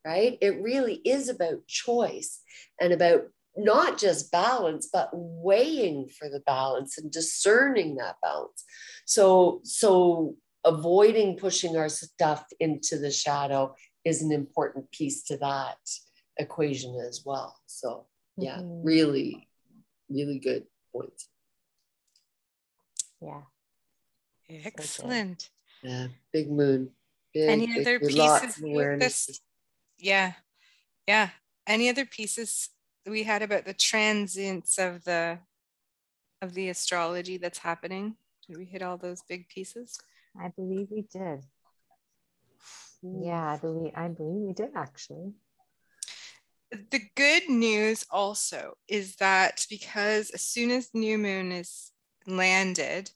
right? 0.07 0.39
It 0.41 0.63
really 0.63 0.95
is 0.95 1.29
about 1.29 1.67
choice 1.67 2.41
and 2.81 2.93
about 2.93 3.25
not 3.57 3.99
just 3.99 4.31
balance 4.33 4.89
but 4.93 5.09
weighing 5.13 6.09
for 6.09 6.29
the 6.29 6.41
balance 6.41 6.99
and 6.99 7.11
discerning 7.11 7.97
that 7.97 8.17
balance. 8.23 8.65
So 9.05 9.61
so 9.65 10.37
avoiding 10.65 11.37
pushing 11.37 11.77
our 11.77 11.89
stuff 11.89 12.45
into 12.61 12.99
the 12.99 13.11
shadow 13.11 13.75
is 14.05 14.23
an 14.23 14.33
important 14.33 14.91
piece 14.91 15.23
to 15.25 15.37
that 15.39 15.79
equation 16.39 16.99
as 17.09 17.23
well. 17.25 17.57
So 17.67 18.07
yeah 18.37 18.59
mm-hmm. 18.59 18.85
really 18.85 19.49
really 20.11 20.39
good 20.39 20.65
point 20.93 21.23
yeah. 23.21 23.43
Excellent. 24.49 25.51
Yeah 25.83 26.09
big 26.33 26.51
moon. 26.51 26.91
Big, 27.35 27.49
any 27.49 27.67
big, 27.67 27.81
other 27.81 28.01
pieces 28.01 28.59
with 28.61 29.01
this 29.01 29.41
yeah 29.99 30.33
yeah. 31.07 31.31
Any 31.67 31.89
other 31.89 32.07
pieces 32.07 32.69
we 33.11 33.23
had 33.23 33.43
about 33.43 33.65
the 33.65 33.75
transients 33.75 34.79
of 34.79 35.05
the 35.05 35.39
of 36.43 36.55
the 36.55 36.69
astrology 36.69 37.39
that's 37.39 37.59
happening. 37.59 38.17
Did 38.47 38.59
we 38.59 38.65
hit 38.65 38.83
all 38.83 38.99
those 38.99 39.23
big 39.29 39.49
pieces? 39.49 39.99
I 40.39 40.49
believe 40.49 40.89
we 40.91 41.03
did. 41.03 41.45
Yeah 43.03 43.53
i 43.53 43.57
believe 43.57 43.93
i 43.95 44.09
believe 44.09 44.47
we 44.47 44.53
did 44.53 44.71
actually. 44.75 45.33
The 46.91 47.03
good 47.15 47.49
news 47.49 48.05
also 48.11 48.75
is 48.89 49.17
that 49.17 49.65
because 49.71 50.31
as 50.31 50.43
soon 50.43 50.71
as 50.73 50.91
new 50.93 51.17
moon 51.17 51.53
is 51.53 51.93
landed 52.27 53.11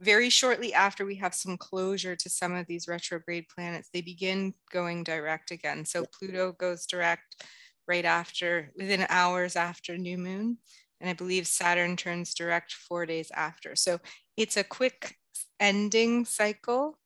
very 0.00 0.30
shortly 0.30 0.74
after 0.74 1.04
we 1.04 1.14
have 1.16 1.34
some 1.34 1.56
closure 1.56 2.16
to 2.16 2.28
some 2.28 2.54
of 2.54 2.66
these 2.66 2.88
retrograde 2.88 3.46
planets 3.54 3.88
they 3.92 4.00
begin 4.00 4.54
going 4.72 5.04
direct 5.04 5.50
again. 5.50 5.84
So 5.84 6.04
pluto 6.06 6.52
goes 6.52 6.86
direct 6.86 7.44
right 7.88 8.04
after, 8.04 8.70
within 8.76 9.06
hours 9.08 9.56
after 9.56 9.96
new 9.96 10.18
moon. 10.18 10.58
And 11.00 11.08
I 11.08 11.14
believe 11.14 11.46
Saturn 11.46 11.96
turns 11.96 12.34
direct 12.34 12.72
four 12.72 13.06
days 13.06 13.30
after. 13.34 13.74
So 13.74 13.98
it's 14.36 14.56
a 14.56 14.64
quick 14.64 15.16
ending 15.58 16.24
cycle. 16.24 16.98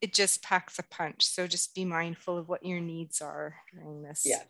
It 0.00 0.12
just 0.12 0.42
packs 0.42 0.78
a 0.78 0.82
punch. 0.82 1.24
So 1.24 1.46
just 1.46 1.74
be 1.74 1.84
mindful 1.84 2.38
of 2.38 2.48
what 2.48 2.64
your 2.64 2.80
needs 2.80 3.20
are 3.20 3.56
during 3.72 4.02
this. 4.02 4.22
Yeah, 4.24 4.42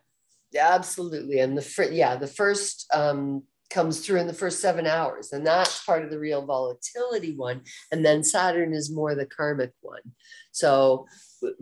yeah 0.52 0.75
absolutely. 0.75 1.40
And 1.40 1.58
the 1.58 1.62
fr- 1.62 1.84
yeah, 1.84 2.16
the 2.16 2.26
first 2.26 2.87
um, 2.94 3.42
comes 3.70 4.04
through 4.04 4.20
in 4.20 4.26
the 4.26 4.34
first 4.34 4.61
seven 4.61 4.87
hours, 4.87 5.32
and 5.32 5.46
that's 5.46 5.84
part 5.84 6.04
of 6.04 6.11
the 6.11 6.18
real 6.18 6.44
volatility 6.44 7.34
one. 7.34 7.62
And 7.90 8.04
then 8.04 8.22
Saturn 8.22 8.75
is 8.75 8.92
more 8.92 9.14
the 9.14 9.26
karmic 9.26 9.72
one. 9.80 10.02
So, 10.52 11.06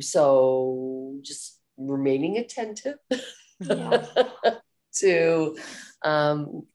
so 0.01 1.19
just 1.23 1.61
remaining 1.77 2.37
attentive 2.37 2.97
yeah. 3.61 4.07
to 4.95 5.57
um, 6.03 6.67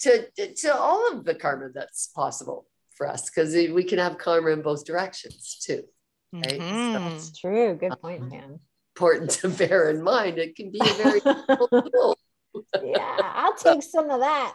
to 0.00 0.26
to 0.56 0.74
all 0.74 1.12
of 1.12 1.24
the 1.24 1.34
karma 1.34 1.68
that's 1.74 2.08
possible 2.08 2.66
for 2.90 3.08
us 3.08 3.30
because 3.30 3.54
we 3.54 3.84
can 3.84 3.98
have 3.98 4.18
karma 4.18 4.50
in 4.50 4.62
both 4.62 4.84
directions 4.84 5.58
too. 5.64 5.84
Right? 6.32 6.60
Mm-hmm. 6.60 6.92
So, 6.92 6.98
that's 6.98 7.38
true. 7.38 7.76
Good 7.76 8.00
point, 8.00 8.30
man. 8.30 8.44
Um, 8.44 8.60
important 8.96 9.30
to 9.30 9.48
bear 9.68 9.90
in 9.90 10.02
mind. 10.02 10.38
It 10.38 10.56
can 10.56 10.70
be 10.70 10.80
a 10.80 10.94
very 10.94 11.20
yeah, 12.82 13.16
I'll 13.22 13.54
take 13.54 13.82
some 13.82 14.10
of 14.10 14.20
that. 14.20 14.54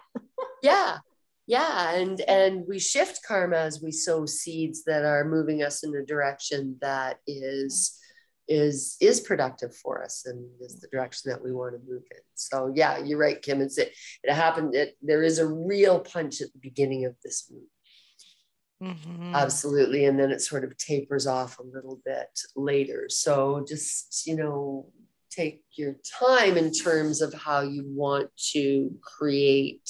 yeah, 0.62 0.98
yeah, 1.46 1.96
and 1.96 2.20
and 2.22 2.66
we 2.68 2.80
shift 2.80 3.22
karma 3.28 3.58
as 3.58 3.82
we 3.82 3.92
sow 3.92 4.26
seeds 4.26 4.84
that 4.84 5.06
are 5.06 5.26
moving 5.26 5.64
us 5.64 5.84
in 5.84 5.96
a 5.96 6.06
direction 6.06 6.78
that 6.82 7.20
is 7.26 8.00
is 8.48 8.96
is 9.02 9.20
productive 9.20 9.76
for 9.76 10.04
us 10.04 10.26
and 10.26 10.46
is 10.62 10.80
the 10.80 10.88
direction 10.88 11.32
that 11.32 11.44
we 11.44 11.52
want 11.52 11.74
to 11.74 11.92
move 11.92 12.04
in. 12.12 12.22
So 12.36 12.72
yeah, 12.76 12.98
you're 12.98 13.20
right, 13.20 13.42
Kim. 13.42 13.62
It's 13.62 13.78
it, 13.78 13.94
it 14.24 14.34
happened. 14.34 14.76
It, 14.76 14.96
there 15.02 15.24
is 15.24 15.40
a 15.40 15.48
real 15.48 16.00
punch 16.00 16.42
at 16.42 16.52
the 16.54 16.60
beginning 16.60 17.06
of 17.06 17.16
this 17.24 17.52
move. 17.52 18.92
Mm-hmm. 18.92 19.34
Absolutely. 19.34 20.06
And 20.06 20.20
then 20.20 20.32
it 20.32 20.42
sort 20.42 20.64
of 20.64 20.78
tapers 20.78 21.26
off 21.26 21.60
a 21.60 21.64
little 21.64 22.00
bit 22.06 22.30
later. 22.56 23.08
So 23.10 23.66
just, 23.68 24.28
you 24.28 24.36
know, 24.36 24.92
take 25.32 25.64
your 25.74 25.96
time 26.20 26.58
in 26.58 26.72
terms 26.72 27.22
of 27.22 27.34
how 27.34 27.62
you 27.62 27.84
want 27.88 28.30
to 28.54 28.92
create 29.02 29.90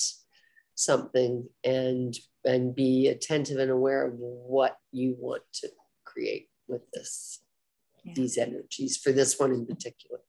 something 0.75 1.47
and 1.63 2.15
and 2.45 2.73
be 2.73 3.07
attentive 3.07 3.57
and 3.57 3.71
aware 3.71 4.05
of 4.05 4.13
what 4.15 4.77
you 4.91 5.15
want 5.19 5.43
to 5.51 5.69
create 6.05 6.47
with 6.67 6.81
this 6.93 7.41
yeah. 8.07 8.13
these 8.15 8.37
energies 8.37 8.97
for 8.97 9.11
this 9.11 9.39
one 9.39 9.51
in 9.51 9.65
particular. 9.65 10.19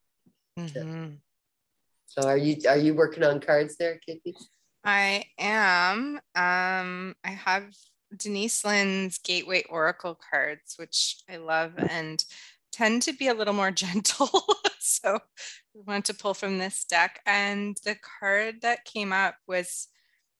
Mm-hmm. 0.58 1.14
So 2.06 2.28
are 2.28 2.36
you 2.36 2.56
are 2.68 2.78
you 2.78 2.94
working 2.94 3.22
on 3.22 3.40
cards 3.40 3.76
there, 3.76 3.98
Kitty? 3.98 4.34
I 4.84 5.24
am. 5.38 6.20
Um, 6.34 7.14
I 7.24 7.30
have 7.30 7.74
Denise 8.16 8.64
Linn's 8.64 9.18
Gateway 9.18 9.64
Oracle 9.68 10.18
cards, 10.30 10.74
which 10.78 11.16
I 11.28 11.36
love 11.36 11.72
and 11.76 12.24
tend 12.72 13.02
to 13.02 13.12
be 13.12 13.28
a 13.28 13.34
little 13.34 13.54
more 13.54 13.70
gentle. 13.72 14.30
so 14.78 15.18
we 15.74 15.82
want 15.82 16.06
to 16.06 16.14
pull 16.14 16.34
from 16.34 16.58
this 16.58 16.84
deck. 16.84 17.20
And 17.26 17.76
the 17.84 17.96
card 18.20 18.62
that 18.62 18.84
came 18.84 19.12
up 19.12 19.36
was 19.46 19.88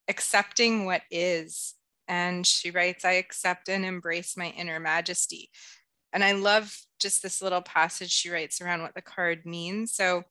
accepting 0.09 0.85
what 0.85 1.03
is. 1.11 1.75
And 2.07 2.47
she 2.47 2.71
writes, 2.71 3.05
I 3.05 3.13
accept 3.13 3.69
and 3.69 3.85
embrace 3.85 4.37
my 4.37 4.49
inner 4.57 4.81
majesty 4.81 5.51
and 6.13 6.25
I 6.25 6.33
love 6.33 6.77
just 6.99 7.23
this 7.23 7.43
little 7.43 7.63
passage 7.63 8.11
she 8.11 8.31
writes 8.31 8.61
around 8.61 8.83
what 8.83 8.95
the 8.95 9.03
card 9.03 9.45
means. 9.45 9.95
So, 9.95 10.25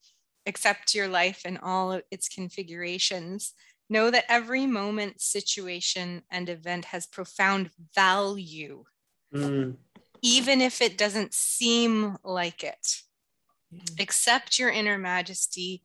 accept 0.46 0.96
your 0.96 1.08
life 1.08 1.46
in 1.46 1.58
all 1.58 1.92
of 1.92 2.04
its 2.10 2.30
configurations. 2.30 3.54
Know 3.90 4.12
that 4.12 4.26
every 4.28 4.66
moment, 4.66 5.22
situation, 5.22 6.24
and 6.30 6.50
event 6.50 6.86
has 6.86 7.06
profound 7.06 7.70
value, 7.96 8.84
mm. 9.34 9.76
even 10.22 10.62
if 10.62 10.82
it 10.82 10.98
doesn't 10.98 11.34
seem 11.34 12.18
like 12.24 12.63
it. 12.63 13.02
Mm. 13.74 14.02
Accept 14.02 14.60
your 14.60 14.70
inner 14.70 14.98
majesty. 14.98 15.84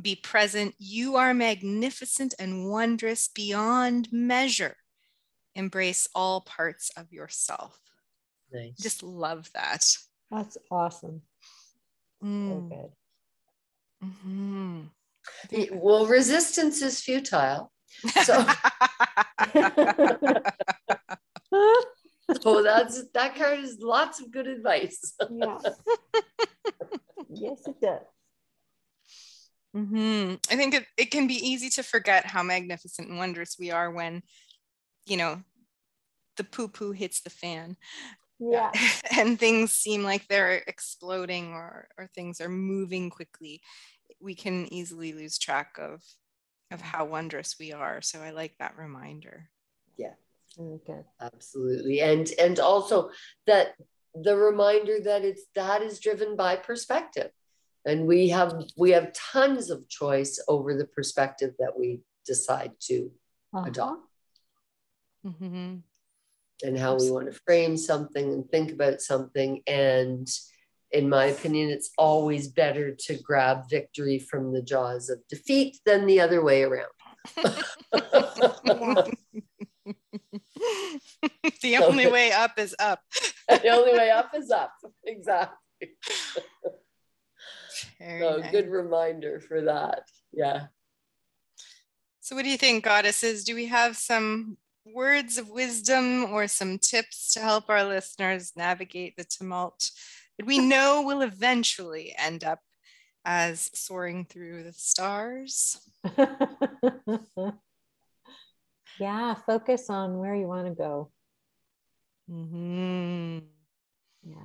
Be 0.00 0.16
present. 0.16 0.74
You 0.78 1.16
are 1.16 1.34
magnificent 1.34 2.34
and 2.38 2.68
wondrous 2.68 3.28
beyond 3.28 4.08
measure. 4.10 4.76
Embrace 5.54 6.08
all 6.14 6.40
parts 6.40 6.90
of 6.96 7.12
yourself. 7.12 7.78
Nice. 8.54 8.76
Just 8.80 9.02
love 9.02 9.50
that. 9.54 9.84
That's 10.30 10.56
awesome. 10.70 11.22
Mm. 12.22 12.48
So 12.48 12.60
good. 12.60 12.92
Mm-hmm. 14.04 14.82
Well, 15.72 16.06
resistance 16.06 16.80
is 16.82 17.00
futile. 17.00 17.72
So, 18.22 18.46
so 22.40 22.62
that's 22.62 23.04
that 23.12 23.34
card 23.36 23.60
is 23.60 23.78
lots 23.80 24.20
of 24.20 24.30
good 24.30 24.46
advice. 24.46 25.14
yeah. 25.30 25.58
yes, 27.28 27.62
it 27.66 27.80
does. 27.80 28.00
Mm-hmm. 29.76 30.34
I 30.50 30.56
think 30.56 30.74
it, 30.74 30.86
it 30.96 31.10
can 31.10 31.26
be 31.26 31.34
easy 31.34 31.68
to 31.70 31.82
forget 31.82 32.26
how 32.26 32.44
magnificent 32.44 33.08
and 33.08 33.18
wondrous 33.18 33.56
we 33.58 33.72
are 33.72 33.90
when, 33.90 34.22
you 35.06 35.16
know, 35.16 35.42
the 36.36 36.44
poo 36.44 36.68
poo 36.68 36.92
hits 36.92 37.20
the 37.20 37.30
fan 37.30 37.76
yeah. 38.38 38.70
And 39.16 39.38
things 39.38 39.72
seem 39.72 40.02
like 40.02 40.26
they're 40.28 40.62
exploding 40.66 41.52
or 41.52 41.88
or 41.98 42.08
things 42.14 42.40
are 42.40 42.48
moving 42.48 43.10
quickly 43.10 43.60
we 44.20 44.34
can 44.34 44.72
easily 44.72 45.12
lose 45.12 45.38
track 45.38 45.76
of 45.78 46.02
of 46.70 46.80
how 46.80 47.04
wondrous 47.04 47.56
we 47.60 47.72
are. 47.72 48.00
So 48.00 48.20
i 48.20 48.30
like 48.30 48.56
that 48.58 48.76
reminder. 48.76 49.50
Yeah. 49.96 50.14
Okay 50.58 51.02
absolutely. 51.20 52.00
And 52.00 52.30
and 52.38 52.58
also 52.58 53.10
that 53.46 53.74
the 54.14 54.36
reminder 54.36 54.98
that 55.00 55.24
it's 55.24 55.44
that 55.54 55.82
is 55.82 56.00
driven 56.00 56.36
by 56.36 56.56
perspective. 56.56 57.30
And 57.86 58.06
we 58.06 58.30
have 58.30 58.54
we 58.76 58.90
have 58.92 59.12
tons 59.12 59.70
of 59.70 59.88
choice 59.88 60.42
over 60.48 60.74
the 60.74 60.86
perspective 60.86 61.52
that 61.58 61.78
we 61.78 62.00
decide 62.24 62.72
to 62.88 63.10
uh-huh. 63.52 63.66
adopt. 63.68 64.08
Mm-hmm 65.24 65.76
and 66.64 66.78
how 66.78 66.96
we 66.96 67.10
want 67.10 67.26
to 67.26 67.40
frame 67.46 67.76
something 67.76 68.32
and 68.32 68.50
think 68.50 68.72
about 68.72 69.00
something. 69.00 69.60
And 69.66 70.26
in 70.90 71.08
my 71.08 71.26
opinion, 71.26 71.70
it's 71.70 71.90
always 71.98 72.48
better 72.48 72.94
to 72.94 73.18
grab 73.22 73.68
victory 73.68 74.18
from 74.18 74.52
the 74.52 74.62
jaws 74.62 75.10
of 75.10 75.18
defeat 75.28 75.78
than 75.84 76.06
the 76.06 76.20
other 76.20 76.42
way 76.42 76.62
around. 76.62 76.88
the 81.62 81.76
only 81.82 82.06
way 82.10 82.32
up 82.32 82.58
is 82.58 82.74
up. 82.78 83.00
the 83.48 83.68
only 83.68 83.92
way 83.92 84.10
up 84.10 84.30
is 84.34 84.50
up. 84.50 84.72
Exactly. 85.04 85.58
so 88.00 88.38
nice. 88.38 88.50
good 88.50 88.70
reminder 88.70 89.40
for 89.40 89.62
that. 89.62 90.02
Yeah. 90.32 90.66
So 92.20 92.34
what 92.34 92.44
do 92.44 92.50
you 92.50 92.56
think, 92.56 92.84
goddesses? 92.84 93.44
Do 93.44 93.54
we 93.54 93.66
have 93.66 93.98
some 93.98 94.56
words 94.86 95.38
of 95.38 95.48
wisdom 95.48 96.24
or 96.24 96.46
some 96.46 96.78
tips 96.78 97.32
to 97.34 97.40
help 97.40 97.68
our 97.68 97.84
listeners 97.84 98.52
navigate 98.56 99.16
the 99.16 99.24
tumult 99.24 99.90
that 100.38 100.46
we 100.46 100.58
know 100.58 101.02
will 101.02 101.22
eventually 101.22 102.14
end 102.18 102.44
up 102.44 102.60
as 103.24 103.70
soaring 103.74 104.24
through 104.24 104.64
the 104.64 104.72
stars? 104.72 105.80
yeah, 108.98 109.34
focus 109.46 109.88
on 109.88 110.18
where 110.18 110.34
you 110.34 110.46
want 110.46 110.66
to 110.66 110.74
go. 110.74 111.10
Mm-hmm. 112.30 113.38
Yeah. 114.24 114.36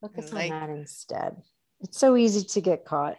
Focus 0.00 0.32
like- 0.32 0.52
on 0.52 0.60
that 0.60 0.70
instead. 0.70 1.36
It's 1.82 1.98
so 1.98 2.14
easy 2.16 2.44
to 2.44 2.60
get 2.60 2.84
caught. 2.84 3.16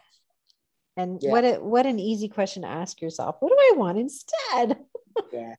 And 0.96 1.22
yeah. 1.22 1.32
what 1.32 1.44
a, 1.44 1.54
what 1.56 1.86
an 1.88 2.00
easy 2.00 2.28
question 2.28 2.62
to 2.62 2.68
ask 2.68 3.02
yourself. 3.02 3.38
What 3.40 3.50
do 3.50 3.56
I 3.60 3.74
want 3.78 3.98
instead? 3.98 4.78
Yeah. 5.34 5.56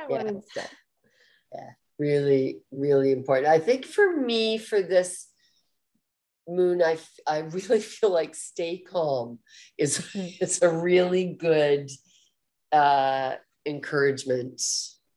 I 0.00 0.06
yeah. 0.08 0.28
instead? 0.28 0.70
Yeah. 1.54 1.70
Really, 1.98 2.60
really 2.70 3.12
important. 3.12 3.48
I 3.48 3.58
think 3.58 3.84
for 3.84 4.16
me, 4.16 4.58
for 4.58 4.80
this 4.80 5.28
moon, 6.48 6.82
I, 6.82 6.98
I 7.26 7.38
really 7.38 7.80
feel 7.80 8.10
like 8.10 8.34
stay 8.34 8.78
calm 8.78 9.38
is 9.78 9.98
mm. 9.98 10.36
it's 10.40 10.62
a 10.62 10.68
really 10.68 11.36
good 11.38 11.90
uh, 12.72 13.34
encouragement 13.66 14.62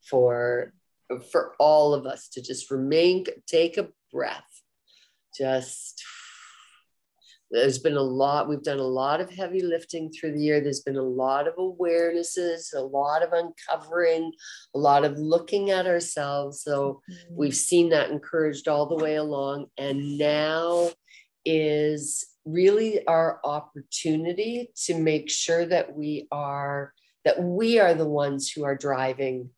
for 0.09 0.73
for 1.31 1.53
all 1.59 1.93
of 1.93 2.05
us 2.05 2.27
to 2.29 2.41
just 2.41 2.71
remain, 2.71 3.25
take 3.47 3.77
a 3.77 3.89
breath, 4.11 4.61
just 5.37 6.03
there's 7.53 7.77
been 7.79 7.95
a 7.95 8.01
lot 8.01 8.49
we've 8.49 8.63
done 8.63 8.79
a 8.79 8.83
lot 8.83 9.21
of 9.21 9.29
heavy 9.29 9.61
lifting 9.61 10.11
through 10.11 10.33
the 10.33 10.41
year. 10.41 10.59
There's 10.59 10.81
been 10.81 10.97
a 10.97 11.03
lot 11.03 11.47
of 11.47 11.55
awarenesses 11.55 12.73
a 12.75 12.81
lot 12.81 13.21
of 13.21 13.31
uncovering 13.31 14.31
a 14.75 14.79
lot 14.79 15.05
of 15.05 15.17
looking 15.17 15.69
at 15.69 15.85
ourselves. 15.85 16.61
So 16.61 17.01
mm-hmm. 17.09 17.35
we've 17.35 17.55
seen 17.55 17.89
that 17.89 18.09
encouraged 18.09 18.67
all 18.67 18.87
the 18.87 19.01
way 19.03 19.15
along. 19.15 19.67
And 19.77 20.17
now 20.17 20.89
is 21.45 22.25
really 22.45 23.05
our 23.07 23.39
opportunity 23.43 24.71
to 24.85 24.97
make 24.97 25.29
sure 25.29 25.65
that 25.65 25.95
we 25.95 26.27
are 26.31 26.93
that 27.23 27.41
we 27.41 27.79
are 27.79 27.93
the 27.93 28.09
ones 28.09 28.51
who 28.51 28.65
are 28.65 28.75
driving 28.75 29.49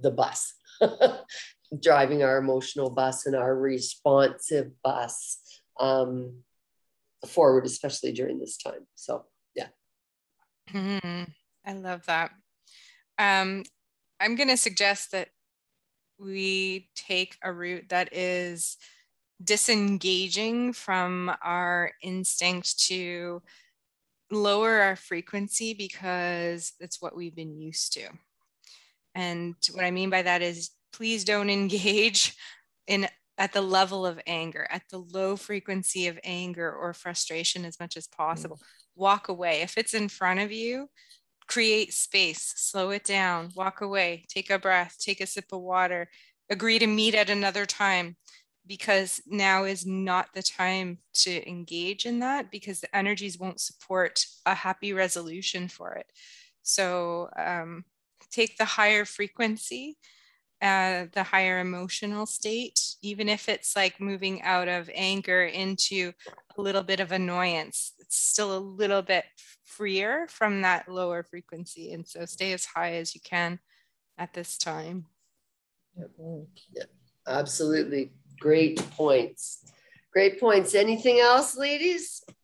the 0.00 0.10
bus 0.10 0.54
driving 1.82 2.22
our 2.22 2.38
emotional 2.38 2.90
bus 2.90 3.26
and 3.26 3.34
our 3.34 3.56
responsive 3.56 4.70
bus. 4.82 5.38
Um, 5.80 6.44
forward, 7.24 7.66
especially 7.66 8.12
during 8.12 8.38
this 8.38 8.56
time. 8.56 8.86
So, 8.94 9.24
yeah. 9.54 9.68
Mm-hmm. 10.72 11.24
I 11.66 11.72
love 11.72 12.04
that. 12.06 12.30
Um, 13.18 13.64
I'm 14.20 14.36
going 14.36 14.48
to 14.48 14.56
suggest 14.56 15.12
that 15.12 15.28
we 16.18 16.88
take 16.94 17.36
a 17.42 17.52
route 17.52 17.88
that 17.88 18.12
is 18.12 18.76
disengaging 19.42 20.72
from 20.72 21.34
our 21.42 21.92
instinct 22.02 22.86
to 22.86 23.42
lower 24.30 24.80
our 24.80 24.96
frequency 24.96 25.74
because 25.74 26.72
it's 26.80 27.00
what 27.02 27.16
we've 27.16 27.34
been 27.34 27.58
used 27.58 27.92
to. 27.94 28.06
And 29.14 29.54
what 29.72 29.84
I 29.84 29.90
mean 29.90 30.10
by 30.10 30.22
that 30.22 30.42
is 30.42 30.70
please 30.92 31.24
don't 31.24 31.50
engage 31.50 32.34
in 32.86 33.08
at 33.36 33.52
the 33.52 33.60
level 33.60 34.06
of 34.06 34.20
anger, 34.26 34.66
at 34.70 34.82
the 34.90 34.98
low 34.98 35.36
frequency 35.36 36.06
of 36.06 36.18
anger 36.22 36.72
or 36.72 36.92
frustration 36.92 37.64
as 37.64 37.80
much 37.80 37.96
as 37.96 38.06
possible. 38.06 38.56
Mm. 38.56 38.62
Walk 38.96 39.28
away. 39.28 39.62
If 39.62 39.76
it's 39.76 39.94
in 39.94 40.08
front 40.08 40.40
of 40.40 40.52
you, 40.52 40.88
create 41.46 41.92
space, 41.92 42.52
slow 42.56 42.90
it 42.90 43.04
down, 43.04 43.50
walk 43.54 43.80
away, 43.80 44.24
take 44.28 44.50
a 44.50 44.58
breath, 44.58 44.96
take 45.00 45.20
a 45.20 45.26
sip 45.26 45.46
of 45.52 45.60
water, 45.60 46.08
agree 46.48 46.78
to 46.78 46.86
meet 46.86 47.14
at 47.14 47.30
another 47.30 47.66
time 47.66 48.16
because 48.66 49.20
now 49.26 49.64
is 49.64 49.84
not 49.84 50.28
the 50.34 50.42
time 50.42 50.98
to 51.12 51.46
engage 51.48 52.06
in 52.06 52.20
that 52.20 52.50
because 52.50 52.80
the 52.80 52.96
energies 52.96 53.38
won't 53.38 53.60
support 53.60 54.24
a 54.46 54.54
happy 54.54 54.92
resolution 54.92 55.68
for 55.68 55.94
it. 55.94 56.06
So 56.62 57.28
um, 57.36 57.84
take 58.30 58.56
the 58.56 58.64
higher 58.64 59.04
frequency 59.04 59.98
uh, 60.64 61.06
the 61.12 61.22
higher 61.22 61.60
emotional 61.60 62.24
state, 62.24 62.80
even 63.02 63.28
if 63.28 63.50
it's 63.50 63.76
like 63.76 64.00
moving 64.00 64.40
out 64.42 64.66
of 64.66 64.88
anger 64.94 65.44
into 65.44 66.12
a 66.56 66.60
little 66.62 66.82
bit 66.82 67.00
of 67.00 67.12
annoyance, 67.12 67.92
it's 68.00 68.16
still 68.16 68.56
a 68.56 68.58
little 68.58 69.02
bit 69.02 69.26
freer 69.62 70.26
from 70.30 70.62
that 70.62 70.88
lower 70.88 71.22
frequency. 71.22 71.92
And 71.92 72.06
so 72.08 72.24
stay 72.24 72.54
as 72.54 72.64
high 72.64 72.94
as 72.94 73.14
you 73.14 73.20
can 73.22 73.58
at 74.16 74.32
this 74.32 74.56
time. 74.56 75.04
Yeah, 75.96 76.84
absolutely. 77.26 78.12
Great 78.40 78.78
points. 78.92 79.70
Great 80.14 80.40
points. 80.40 80.74
Anything 80.74 81.20
else, 81.20 81.58
ladies? 81.58 82.24
I 82.30 82.36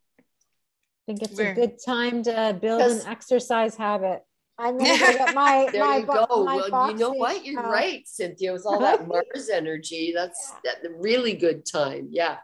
think 1.07 1.23
it's 1.23 1.39
Where? 1.39 1.53
a 1.53 1.55
good 1.55 1.79
time 1.85 2.23
to 2.25 2.59
build 2.61 2.83
an 2.83 3.01
exercise 3.07 3.77
habit. 3.77 4.25
I'm 4.61 4.77
gonna 4.77 4.99
get 4.99 5.35
my 5.35 5.69
there 5.73 5.85
my, 5.85 5.97
you 5.99 6.07
go. 6.07 6.45
My 6.45 6.69
well, 6.71 6.91
you 6.91 6.97
know 6.97 7.13
what? 7.13 7.45
You're 7.45 7.65
uh, 7.65 7.71
right, 7.71 8.07
Cynthia. 8.07 8.53
With 8.53 8.67
all 8.67 8.79
that 8.81 9.09
Mars 9.09 9.49
energy, 9.53 10.13
that's 10.15 10.53
yeah. 10.65 10.73
that 10.83 10.91
really 10.99 11.33
good 11.33 11.65
time. 11.65 12.09
Yeah, 12.11 12.37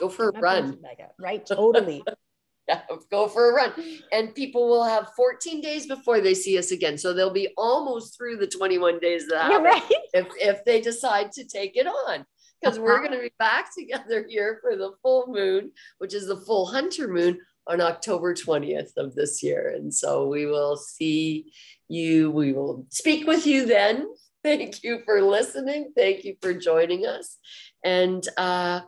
go 0.00 0.08
for 0.08 0.28
a 0.28 0.40
run. 0.40 0.78
Right, 1.18 1.44
totally. 1.44 2.04
yeah, 2.68 2.82
go 3.10 3.26
for 3.26 3.50
a 3.50 3.54
run. 3.54 3.72
And 4.12 4.34
people 4.34 4.68
will 4.68 4.84
have 4.84 5.10
14 5.16 5.60
days 5.60 5.86
before 5.86 6.20
they 6.20 6.34
see 6.34 6.56
us 6.58 6.70
again, 6.70 6.96
so 6.96 7.12
they'll 7.12 7.30
be 7.30 7.48
almost 7.56 8.16
through 8.16 8.36
the 8.36 8.46
21 8.46 9.00
days 9.00 9.26
that 9.28 9.60
right. 9.60 9.82
if 10.12 10.28
if 10.40 10.64
they 10.64 10.80
decide 10.80 11.32
to 11.32 11.44
take 11.44 11.76
it 11.76 11.86
on. 11.86 12.24
Because 12.60 12.78
we're 12.78 12.94
uh-huh. 12.94 13.08
going 13.08 13.18
to 13.18 13.22
be 13.22 13.32
back 13.38 13.74
together 13.78 14.24
here 14.28 14.58
for 14.62 14.76
the 14.76 14.92
full 15.02 15.26
moon, 15.26 15.72
which 15.98 16.14
is 16.14 16.28
the 16.28 16.36
full 16.36 16.66
hunter 16.66 17.08
moon 17.08 17.38
on 17.66 17.80
October 17.80 18.34
20th 18.34 18.96
of 18.96 19.14
this 19.14 19.42
year. 19.42 19.72
And 19.74 19.92
so 19.92 20.28
we 20.28 20.46
will 20.46 20.76
see 20.76 21.52
you, 21.88 22.30
we 22.30 22.52
will 22.52 22.86
speak 22.90 23.26
with 23.26 23.46
you 23.46 23.66
then. 23.66 24.08
Thank 24.44 24.84
you 24.84 25.00
for 25.06 25.22
listening. 25.22 25.92
Thank 25.96 26.24
you 26.24 26.36
for 26.42 26.52
joining 26.52 27.06
us. 27.06 27.38
And 27.82 28.26
uh, 28.36 28.80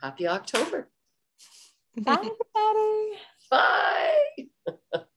happy 0.00 0.26
October. 0.26 0.88
Bye, 1.96 2.12
everybody. 2.12 3.18
Bye. 3.50 5.00